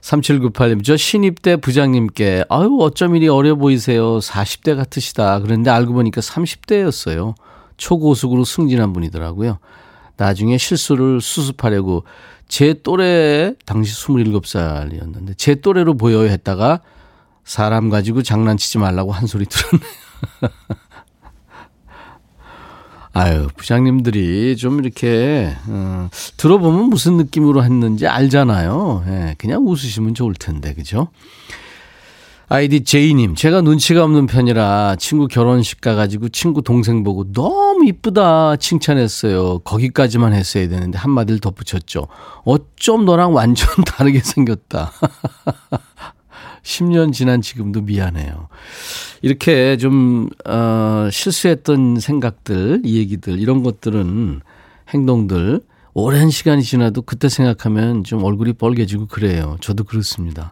3798님, 0.02 0.84
저 0.84 0.98
신입 0.98 1.42
대 1.42 1.56
부장님께, 1.56 2.44
아유, 2.50 2.78
어쩜 2.82 3.16
이리 3.16 3.30
어려 3.30 3.56
보이세요. 3.56 4.18
40대 4.18 4.76
같으시다. 4.76 5.40
그런데 5.40 5.70
알고 5.70 5.94
보니까 5.94 6.20
30대였어요. 6.20 7.36
초고속으로 7.78 8.44
승진한 8.44 8.92
분이더라고요. 8.92 9.60
나중에 10.18 10.58
실수를 10.58 11.22
수습하려고 11.22 12.04
제 12.50 12.74
또래, 12.84 13.54
당시 13.66 13.96
27살이었는데, 13.96 15.38
제 15.38 15.56
또래로 15.56 15.96
보여야 15.96 16.30
했다가 16.32 16.82
사람 17.46 17.90
가지고 17.90 18.24
장난치지 18.24 18.78
말라고 18.78 19.14
한 19.14 19.26
소리 19.26 19.46
들었네요. 19.46 19.90
아유, 23.16 23.48
부장님들이 23.56 24.58
좀 24.58 24.80
이렇게, 24.80 25.54
어, 25.68 26.10
들어보면 26.38 26.86
무슨 26.90 27.18
느낌으로 27.18 27.64
했는지 27.64 28.08
알잖아요. 28.08 29.04
예, 29.08 29.36
그냥 29.38 29.68
웃으시면 29.68 30.16
좋을 30.16 30.34
텐데, 30.34 30.74
그죠? 30.74 31.10
아이디 32.50 32.84
제이님, 32.84 33.36
제가 33.36 33.62
눈치가 33.62 34.04
없는 34.04 34.26
편이라 34.28 34.98
친구 35.00 35.28
결혼식 35.28 35.80
가가지고 35.80 36.30
친구 36.30 36.62
동생 36.62 37.04
보고 37.04 37.32
너무 37.32 37.86
이쁘다 37.86 38.58
칭찬했어요. 38.58 39.60
거기까지만 39.60 40.34
했어야 40.34 40.68
되는데 40.68 40.98
한마디를 40.98 41.40
덧붙였죠. 41.40 42.08
어쩜 42.46 43.06
너랑 43.06 43.34
완전 43.34 43.68
다르게 43.86 44.20
생겼다. 44.20 44.92
10년 46.64 47.14
지난 47.14 47.42
지금도 47.42 47.82
미안해요. 47.82 48.48
이렇게 49.22 49.78
좀, 49.78 50.30
어, 50.46 51.10
실수했던 51.12 52.00
생각들, 52.00 52.82
이 52.86 52.98
얘기들, 52.98 53.40
이런 53.40 53.64
것들은 53.64 54.42
행동들, 54.94 55.62
오랜 55.94 56.30
시간이 56.30 56.64
지나도 56.64 57.04
그때 57.04 57.30
생각하면 57.30 58.04
좀 58.04 58.24
얼굴이 58.24 58.54
뻘개지고 58.54 59.08
그래요. 59.08 59.58
저도 59.62 59.84
그렇습니다. 59.84 60.52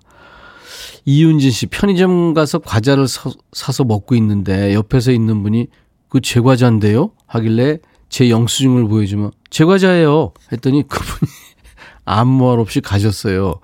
이윤진 1.06 1.50
씨, 1.50 1.66
편의점 1.66 2.34
가서 2.34 2.60
과자를 2.60 3.08
사, 3.08 3.32
사서 3.54 3.84
먹고 3.86 4.14
있는데 4.16 4.74
옆에서 4.76 5.12
있는 5.12 5.42
분이 5.42 5.68
그 6.10 6.20
제 6.22 6.42
과자인데요? 6.42 7.12
하길래 7.26 7.80
제 8.10 8.30
영수증을 8.30 8.88
보여주면 8.90 9.32
제 9.50 9.64
과자예요. 9.66 10.34
했더니 10.52 10.86
그분이 10.88 11.32
아무 12.06 12.46
말 12.50 12.60
없이 12.60 12.82
가셨어요. 12.82 13.56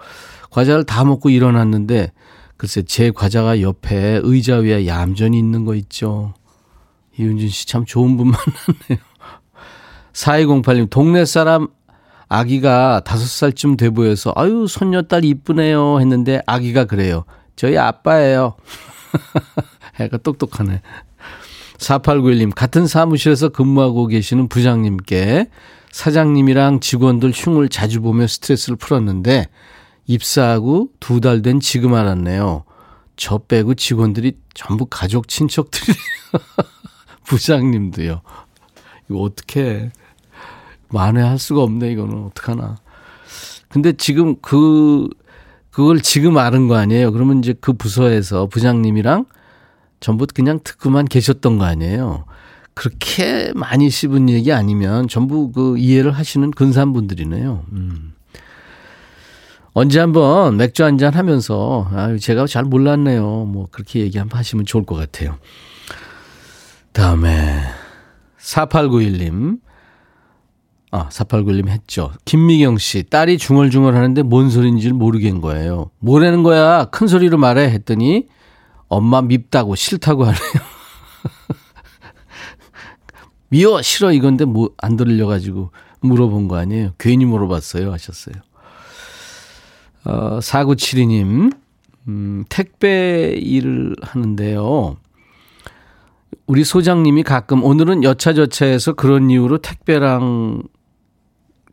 과자를 0.49 0.85
다 0.85 1.03
먹고 1.03 1.29
일어났는데 1.29 2.11
글쎄 2.57 2.81
제 2.83 3.11
과자가 3.11 3.61
옆에 3.61 4.19
의자 4.23 4.57
위에 4.57 4.87
얌전히 4.87 5.37
있는 5.37 5.63
거 5.65 5.75
있죠. 5.75 6.33
이윤진 7.17 7.49
씨 7.49 7.67
참 7.67 7.85
좋은 7.85 8.17
분 8.17 8.27
만났네요. 8.27 9.07
4208님 10.13 10.89
동네 10.89 11.25
사람 11.25 11.67
아기가 12.27 13.01
다섯 13.05 13.25
살쯤 13.25 13.77
돼 13.77 13.89
보여서 13.89 14.33
아유 14.35 14.65
손녀딸 14.67 15.23
이쁘네요 15.23 15.99
했는데 15.99 16.41
아기가 16.45 16.85
그래요. 16.85 17.25
저희 17.55 17.77
아빠예요. 17.77 18.55
애가 19.99 20.17
똑똑하네. 20.17 20.81
4891님 21.77 22.53
같은 22.55 22.87
사무실에서 22.87 23.49
근무하고 23.49 24.07
계시는 24.07 24.47
부장님께 24.49 25.47
사장님이랑 25.91 26.79
직원들 26.79 27.31
흉을 27.33 27.69
자주 27.69 28.01
보며 28.01 28.27
스트레스를 28.27 28.75
풀었는데 28.77 29.47
입사하고 30.07 30.89
두 30.99 31.19
달 31.19 31.41
된 31.41 31.59
지금 31.59 31.93
알았네요. 31.93 32.63
저 33.15 33.37
빼고 33.39 33.73
직원들이 33.75 34.37
전부 34.53 34.85
가족 34.85 35.27
친척들이 35.27 35.93
부장님도요. 37.25 38.21
이거 39.09 39.19
어떻게 39.19 39.91
만회할 40.89 41.37
수가 41.39 41.63
없네 41.63 41.91
이거는 41.91 42.25
어떡하나. 42.25 42.77
근데 43.69 43.91
지금 43.93 44.35
그 44.41 45.07
그걸 45.71 45.99
지금 46.01 46.37
아는 46.37 46.67
거 46.67 46.75
아니에요. 46.75 47.11
그러면 47.11 47.39
이제 47.39 47.53
그 47.59 47.73
부서에서 47.73 48.47
부장님이랑 48.47 49.25
전부 49.99 50.25
그냥 50.33 50.59
듣고만 50.63 51.05
계셨던 51.05 51.57
거 51.57 51.65
아니에요. 51.65 52.25
그렇게 52.73 53.51
많이 53.55 53.89
씹은 53.89 54.29
얘기 54.29 54.53
아니면 54.53 55.07
전부 55.07 55.51
그 55.51 55.77
이해를 55.77 56.11
하시는 56.11 56.49
근사한 56.51 56.93
분들이네요. 56.93 57.65
음. 57.71 58.13
언제 59.79 59.99
한번 59.99 60.57
맥주 60.57 60.83
한잔 60.83 61.13
하면서, 61.13 61.87
아 61.91 62.17
제가 62.17 62.47
잘 62.47 62.63
몰랐네요. 62.63 63.45
뭐, 63.45 63.67
그렇게 63.69 63.99
얘기 63.99 64.17
한번 64.17 64.39
하시면 64.39 64.65
좋을 64.65 64.87
것 64.87 64.95
같아요. 64.95 65.37
다음에, 66.93 67.61
4891님. 68.39 69.59
아, 70.89 71.09
4891님 71.09 71.67
했죠. 71.67 72.11
김미경 72.25 72.79
씨, 72.79 73.03
딸이 73.03 73.37
중얼중얼 73.37 73.95
하는데 73.95 74.19
뭔 74.23 74.49
소리인지 74.49 74.93
모르겠는 74.93 75.41
거예요. 75.41 75.91
뭐라는 75.99 76.41
거야? 76.41 76.85
큰 76.85 77.05
소리로 77.05 77.37
말해. 77.37 77.69
했더니, 77.69 78.25
엄마 78.87 79.21
밉다고 79.21 79.75
싫다고 79.75 80.23
하네요. 80.23 80.39
미워, 83.49 83.83
싫어, 83.83 84.11
이건데 84.11 84.45
뭐, 84.45 84.71
안 84.79 84.97
들려가지고 84.97 85.69
물어본 85.99 86.47
거 86.47 86.57
아니에요. 86.57 86.93
괜히 86.97 87.25
물어봤어요. 87.25 87.93
하셨어요. 87.93 88.46
어, 90.07 90.39
4972님, 90.39 91.51
음, 92.07 92.45
택배 92.47 93.33
일을 93.35 93.93
하는데요. 94.01 94.95
우리 96.45 96.63
소장님이 96.63 97.23
가끔 97.23 97.61
오늘은 97.61 98.05
여차저차해서 98.05 98.93
그런 98.93 99.29
이유로 99.29 99.57
택배랑 99.57 100.63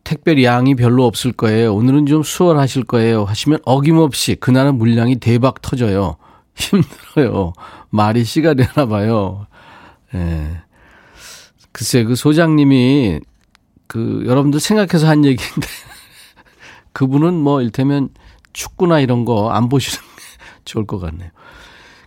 택배량이 0.03 0.75
별로 0.75 1.05
없을 1.05 1.31
거예요. 1.31 1.73
오늘은 1.73 2.07
좀 2.07 2.23
수월하실 2.23 2.83
거예요. 2.83 3.23
하시면 3.23 3.59
어김없이 3.65 4.35
그날은 4.35 4.77
물량이 4.77 5.15
대박 5.15 5.61
터져요. 5.61 6.17
힘들어요. 6.55 7.53
말이 7.89 8.25
씨가 8.25 8.53
되나 8.53 8.85
봐요. 8.85 9.47
예. 10.13 10.17
네. 10.17 10.61
글쎄, 11.71 12.03
그 12.03 12.15
소장님이 12.15 13.21
그 13.87 14.23
여러분들 14.25 14.59
생각해서 14.59 15.07
한 15.07 15.23
얘기인데 15.23 15.67
그분은 16.91 17.33
뭐 17.33 17.61
일테면 17.61 18.09
축구나 18.55 18.99
이런 18.99 19.25
거 19.25 19.51
안 19.51 19.69
보시는 19.69 20.01
게 20.01 20.23
좋을 20.65 20.85
것 20.87 20.99
같네요. 20.99 21.29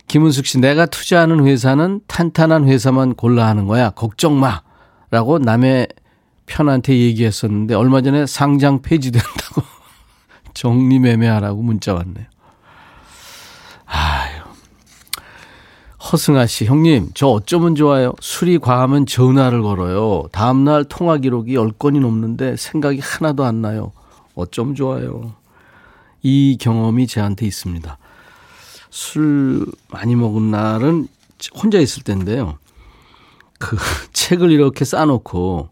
김은숙 0.07 0.45
씨, 0.47 0.59
내가 0.59 0.87
투자하는 0.87 1.45
회사는 1.45 2.01
탄탄한 2.07 2.67
회사만 2.67 3.13
골라 3.13 3.45
하는 3.47 3.67
거야. 3.67 3.91
걱정 3.91 4.39
마. 4.39 4.61
라고 5.11 5.37
남의 5.39 5.87
편한테 6.47 6.97
얘기했었는데 6.97 7.75
얼마 7.75 8.01
전에 8.01 8.25
상장 8.25 8.81
폐지된다고 8.81 9.61
정리매매하라고 10.55 11.61
문자 11.61 11.93
왔네요. 11.93 12.25
아유. 13.85 14.39
허승아 16.11 16.47
씨, 16.47 16.65
형님, 16.65 17.09
저 17.13 17.27
어쩌면 17.27 17.75
좋아요? 17.75 18.13
술이 18.19 18.57
과하면 18.59 19.05
전화를 19.05 19.61
걸어요. 19.61 20.25
다음날 20.31 20.85
통화 20.85 21.17
기록이 21.17 21.55
10건이 21.55 21.99
넘는데 21.99 22.55
생각이 22.55 22.99
하나도 22.99 23.43
안 23.45 23.61
나요. 23.61 23.91
어쩜 24.33 24.73
좋아요. 24.73 25.33
이 26.21 26.57
경험이 26.59 27.07
제한테 27.07 27.45
있습니다. 27.45 27.97
술 28.89 29.65
많이 29.89 30.15
먹은 30.15 30.51
날은 30.51 31.07
혼자 31.55 31.79
있을 31.79 32.03
때인데요. 32.03 32.57
그 33.59 33.77
책을 34.13 34.51
이렇게 34.51 34.85
쌓아놓고 34.85 35.69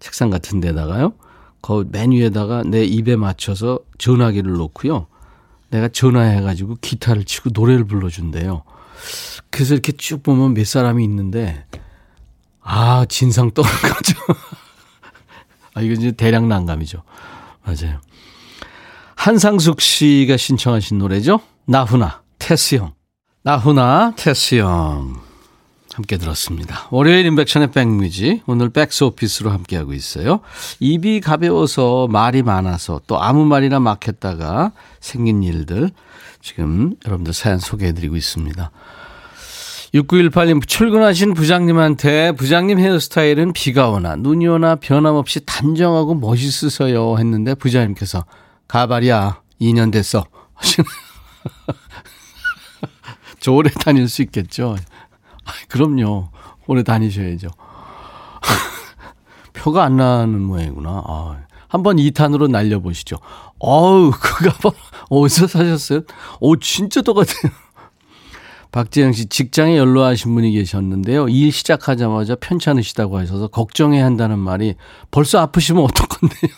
책상 0.00 0.30
같은 0.30 0.60
데다가요. 0.60 1.14
그맨 1.60 2.12
위에다가 2.12 2.62
내 2.62 2.84
입에 2.84 3.16
맞춰서 3.16 3.80
전화기를 3.98 4.52
놓고요. 4.52 5.06
내가 5.70 5.88
전화해가지고 5.88 6.76
기타를 6.80 7.24
치고 7.24 7.50
노래를 7.52 7.84
불러준대요. 7.84 8.62
그래서 9.50 9.74
이렇게 9.74 9.92
쭉 9.92 10.22
보면 10.22 10.54
몇 10.54 10.66
사람이 10.66 11.02
있는데, 11.04 11.66
아, 12.62 13.04
진상 13.08 13.50
떠는 13.50 13.70
거죠. 13.82 14.14
아, 15.74 15.80
이거 15.82 15.94
이제 15.94 16.12
대량 16.12 16.48
난감이죠. 16.48 17.02
맞아요. 17.64 18.00
한상숙 19.28 19.82
씨가 19.82 20.38
신청하신 20.38 20.96
노래죠. 20.96 21.40
나훈아, 21.66 22.22
테스 22.38 22.76
형. 22.76 22.94
나훈아, 23.42 24.14
테스 24.16 24.54
형. 24.54 25.16
함께 25.92 26.16
들었습니다. 26.16 26.88
월요일 26.90 27.26
인백션의 27.26 27.72
백뮤지 27.72 28.40
오늘 28.46 28.70
백스 28.70 29.04
오피스로 29.04 29.50
함께하고 29.50 29.92
있어요. 29.92 30.40
입이 30.80 31.20
가벼워서 31.20 32.08
말이 32.08 32.42
많아서 32.42 33.02
또 33.06 33.20
아무 33.20 33.44
말이나 33.44 33.80
막 33.80 34.08
했다가 34.08 34.72
생긴 34.98 35.42
일들 35.42 35.90
지금 36.40 36.94
여러분들 37.04 37.34
사연 37.34 37.58
소개해드리고 37.58 38.16
있습니다. 38.16 38.70
6918님 39.92 40.66
출근하신 40.66 41.34
부장님한테 41.34 42.32
부장님 42.32 42.78
헤어스타일은 42.78 43.52
비가 43.52 43.90
오나 43.90 44.16
눈이 44.16 44.46
오나 44.46 44.76
변함없이 44.76 45.44
단정하고 45.44 46.14
멋있으세요 46.14 47.18
했는데 47.18 47.52
부장님께서 47.52 48.24
가발이야 48.68 49.42
2년 49.60 49.90
됐어 49.90 50.24
저 53.40 53.52
오래 53.52 53.70
다닐 53.70 54.08
수 54.08 54.22
있겠죠 54.22 54.76
그럼요. 55.68 56.30
오래 56.66 56.82
다니셔야죠. 56.82 57.48
표가 59.54 59.84
안 59.84 59.96
나는 59.96 60.42
모양이구나. 60.42 61.02
아, 61.06 61.40
한번 61.68 61.96
2탄으로 61.96 62.50
날려보시죠. 62.50 63.16
어우, 63.58 64.10
그 64.10 64.50
가방 64.50 64.72
어디서 65.10 65.46
사셨어요? 65.46 66.02
오, 66.40 66.56
진짜 66.56 67.02
똑같아요. 67.02 67.52
박재영 68.70 69.12
씨, 69.12 69.26
직장에 69.26 69.78
연로하신 69.78 70.34
분이 70.34 70.52
계셨는데요. 70.52 71.30
일 71.30 71.52
시작하자마자 71.52 72.36
편찮으시다고 72.36 73.18
하셔서 73.18 73.48
걱정해야 73.48 74.04
한다는 74.04 74.38
말이 74.38 74.74
벌써 75.10 75.40
아프시면 75.40 75.84
어떡건데요. 75.84 76.52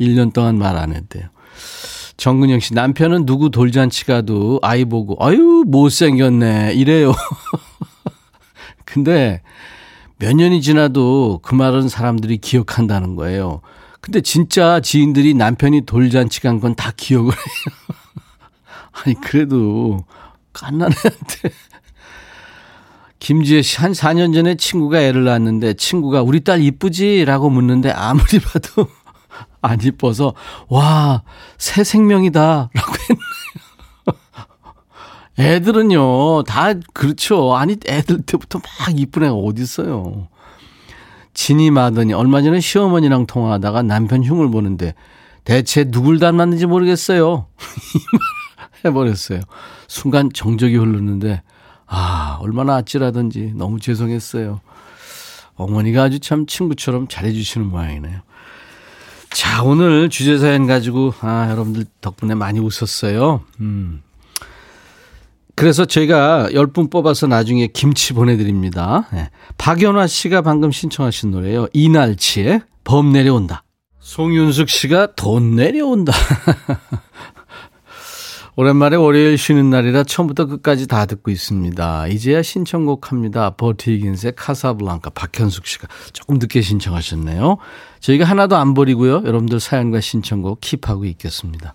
1년 0.00 0.32
동안 0.32 0.58
말 0.58 0.76
안 0.76 0.94
했대요. 0.94 1.28
정근영 2.16 2.60
씨, 2.60 2.74
남편은 2.74 3.24
누구 3.26 3.50
돌잔치 3.50 4.04
가도 4.04 4.58
아이 4.62 4.84
보고, 4.84 5.16
아유, 5.24 5.64
못생겼네. 5.66 6.74
이래요. 6.74 7.12
근데 8.84 9.40
몇 10.18 10.34
년이 10.34 10.60
지나도 10.62 11.40
그 11.42 11.54
말은 11.54 11.88
사람들이 11.88 12.38
기억한다는 12.38 13.16
거예요. 13.16 13.62
근데 14.00 14.20
진짜 14.20 14.80
지인들이 14.80 15.34
남편이 15.34 15.82
돌잔치 15.86 16.40
간 16.40 16.60
건 16.60 16.74
다 16.74 16.92
기억을 16.96 17.32
해요. 17.32 17.76
아니, 19.04 19.14
그래도 19.20 20.04
깐난애한테. 20.52 21.50
김지혜 23.18 23.60
씨, 23.62 23.78
한 23.78 23.92
4년 23.92 24.32
전에 24.34 24.54
친구가 24.56 25.00
애를 25.02 25.24
낳았는데 25.24 25.74
친구가 25.74 26.22
우리 26.22 26.40
딸 26.40 26.62
이쁘지? 26.62 27.24
라고 27.26 27.50
묻는데 27.50 27.90
아무리 27.90 28.38
봐도 28.40 28.88
안 29.62 29.78
이뻐서 29.82 30.34
와 30.68 31.22
새 31.58 31.84
생명이다라고 31.84 32.68
했네요. 33.08 33.20
애들은요 35.38 36.42
다 36.44 36.74
그렇죠. 36.92 37.54
아니 37.56 37.76
애들 37.86 38.22
때부터 38.22 38.58
막 38.58 38.98
이쁜 38.98 39.24
애가 39.24 39.34
어디 39.34 39.62
있어요. 39.62 40.28
진이 41.32 41.70
마더니 41.70 42.12
얼마 42.12 42.42
전에 42.42 42.60
시어머니랑 42.60 43.26
통화하다가 43.26 43.82
남편 43.82 44.24
흉을 44.24 44.50
보는데 44.50 44.94
대체 45.44 45.84
누굴 45.84 46.18
닮았는지 46.18 46.66
모르겠어요. 46.66 47.46
해버렸어요. 48.84 49.40
순간 49.88 50.30
정적이 50.32 50.76
흐르는데 50.76 51.42
아 51.86 52.38
얼마나 52.40 52.76
아찔하던지 52.76 53.52
너무 53.54 53.80
죄송했어요. 53.80 54.60
어머니가 55.54 56.04
아주 56.04 56.20
참 56.20 56.46
친구처럼 56.46 57.06
잘해주시는 57.08 57.68
모양이네요. 57.68 58.20
자, 59.30 59.62
오늘 59.62 60.08
주제 60.08 60.38
사연 60.38 60.66
가지고, 60.66 61.14
아, 61.20 61.48
여러분들 61.50 61.84
덕분에 62.00 62.34
많이 62.34 62.58
웃었어요. 62.60 63.42
음. 63.60 64.02
그래서 65.54 65.84
저희가 65.84 66.48
10분 66.52 66.90
뽑아서 66.90 67.26
나중에 67.26 67.66
김치 67.66 68.12
보내드립니다. 68.14 69.06
네. 69.12 69.30
박연화 69.58 70.06
씨가 70.06 70.40
방금 70.40 70.72
신청하신 70.72 71.30
노래요. 71.32 71.66
이날치의 71.72 72.62
범 72.82 73.12
내려온다. 73.12 73.62
송윤숙 74.00 74.70
씨가 74.70 75.14
돈 75.16 75.56
내려온다. 75.56 76.12
오랜만에 78.60 78.96
월요일 78.96 79.38
쉬는 79.38 79.70
날이라 79.70 80.04
처음부터 80.04 80.44
끝까지 80.44 80.86
다 80.86 81.06
듣고 81.06 81.30
있습니다. 81.30 82.08
이제야 82.08 82.42
신청곡 82.42 83.10
합니다. 83.10 83.48
버티긴스의 83.56 84.34
카사블랑카 84.36 85.08
박현숙 85.14 85.64
씨가 85.64 85.88
조금 86.12 86.36
늦게 86.38 86.60
신청하셨네요. 86.60 87.56
저희가 88.00 88.26
하나도 88.26 88.56
안 88.56 88.74
버리고요. 88.74 89.22
여러분들 89.24 89.60
사연과 89.60 90.02
신청곡 90.02 90.60
킵하고 90.60 91.06
있겠습니다. 91.06 91.72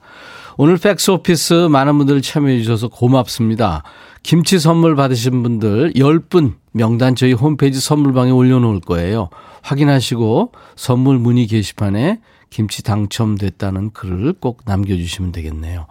오늘 0.58 0.78
팩스 0.78 1.10
오피스 1.10 1.70
많은 1.72 1.98
분들 1.98 2.22
참여해 2.22 2.60
주셔서 2.60 2.90
고맙습니다. 2.90 3.82
김치 4.22 4.60
선물 4.60 4.96
받으신 4.96 5.42
분들 5.42 5.94
10분 5.94 6.54
명단 6.72 7.16
저희 7.16 7.34
홈페이지 7.34 7.80
선물방에 7.80 8.30
올려놓을 8.30 8.82
거예요. 8.82 9.30
확인하시고 9.64 10.52
선물 10.76 11.18
문의 11.18 11.48
게시판에 11.48 12.20
김치 12.52 12.84
당첨됐다는 12.84 13.90
글을 13.90 14.34
꼭 14.34 14.62
남겨주시면 14.66 15.32
되겠네요. 15.32 15.88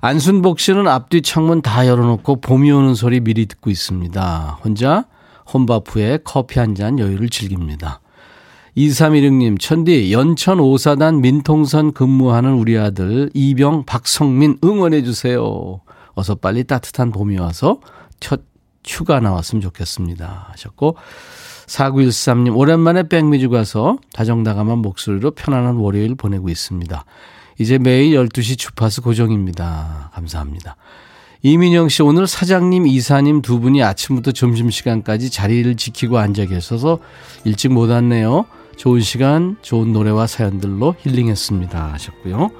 안순복 0.00 0.60
씨는 0.60 0.86
앞뒤 0.88 1.22
창문 1.22 1.62
다 1.62 1.86
열어놓고 1.86 2.40
봄이 2.40 2.70
오는 2.70 2.94
소리 2.94 3.20
미리 3.20 3.46
듣고 3.46 3.70
있습니다. 3.70 4.60
혼자 4.64 5.06
후에 5.88 6.18
커피 6.24 6.58
한 6.58 6.74
잔 6.74 6.98
여유를 6.98 7.28
즐깁니다. 7.30 8.00
2316님, 8.76 9.58
천디, 9.58 10.12
연천 10.12 10.60
오사단 10.60 11.22
민통선 11.22 11.92
근무하는 11.92 12.52
우리 12.52 12.76
아들 12.76 13.30
이병 13.32 13.84
박성민 13.86 14.58
응원해주세요. 14.62 15.80
어서 16.14 16.34
빨리 16.34 16.64
따뜻한 16.64 17.10
봄이 17.10 17.38
와서 17.38 17.80
첫 18.20 18.42
휴가 18.86 19.20
나왔으면 19.20 19.62
좋겠습니다. 19.62 20.48
하셨고, 20.50 20.96
4913님, 21.66 22.54
오랜만에 22.56 23.08
백미주 23.08 23.48
가서 23.48 23.96
다정다감한 24.12 24.78
목소리로 24.78 25.30
편안한 25.30 25.76
월요일 25.76 26.14
보내고 26.14 26.50
있습니다. 26.50 27.04
이제 27.58 27.78
매일 27.78 28.16
12시 28.16 28.58
주파수 28.58 29.02
고정입니다. 29.02 30.10
감사합니다. 30.14 30.76
이민영 31.42 31.88
씨, 31.88 32.02
오늘 32.02 32.26
사장님, 32.26 32.86
이사님 32.86 33.40
두 33.40 33.60
분이 33.60 33.82
아침부터 33.82 34.32
점심시간까지 34.32 35.30
자리를 35.30 35.76
지키고 35.76 36.18
앉아 36.18 36.46
계셔서 36.46 36.98
일찍 37.44 37.72
못 37.72 37.88
왔네요. 37.88 38.46
좋은 38.76 39.00
시간, 39.00 39.56
좋은 39.62 39.92
노래와 39.92 40.26
사연들로 40.26 40.96
힐링했습니다. 40.98 41.92
하셨고요. 41.92 42.50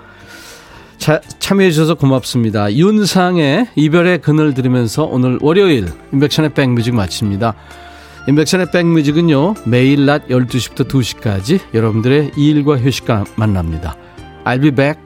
자, 0.98 1.20
참여해주셔서 1.40 1.94
고맙습니다. 1.94 2.72
윤상의 2.72 3.68
이별의 3.76 4.22
그늘 4.22 4.54
들으면서 4.54 5.04
오늘 5.04 5.38
월요일 5.42 5.88
인백션의 6.12 6.54
백뮤직 6.54 6.94
마칩니다. 6.94 7.54
인백션의 8.28 8.70
백뮤직은요, 8.72 9.54
매일 9.66 10.06
낮 10.06 10.28
12시부터 10.28 10.88
2시까지 10.88 11.60
여러분들의 11.74 12.32
일과 12.36 12.78
휴식과 12.78 13.24
만납니다. 13.36 13.96
I'll 14.46 14.60
be 14.60 14.70
back. 14.70 15.05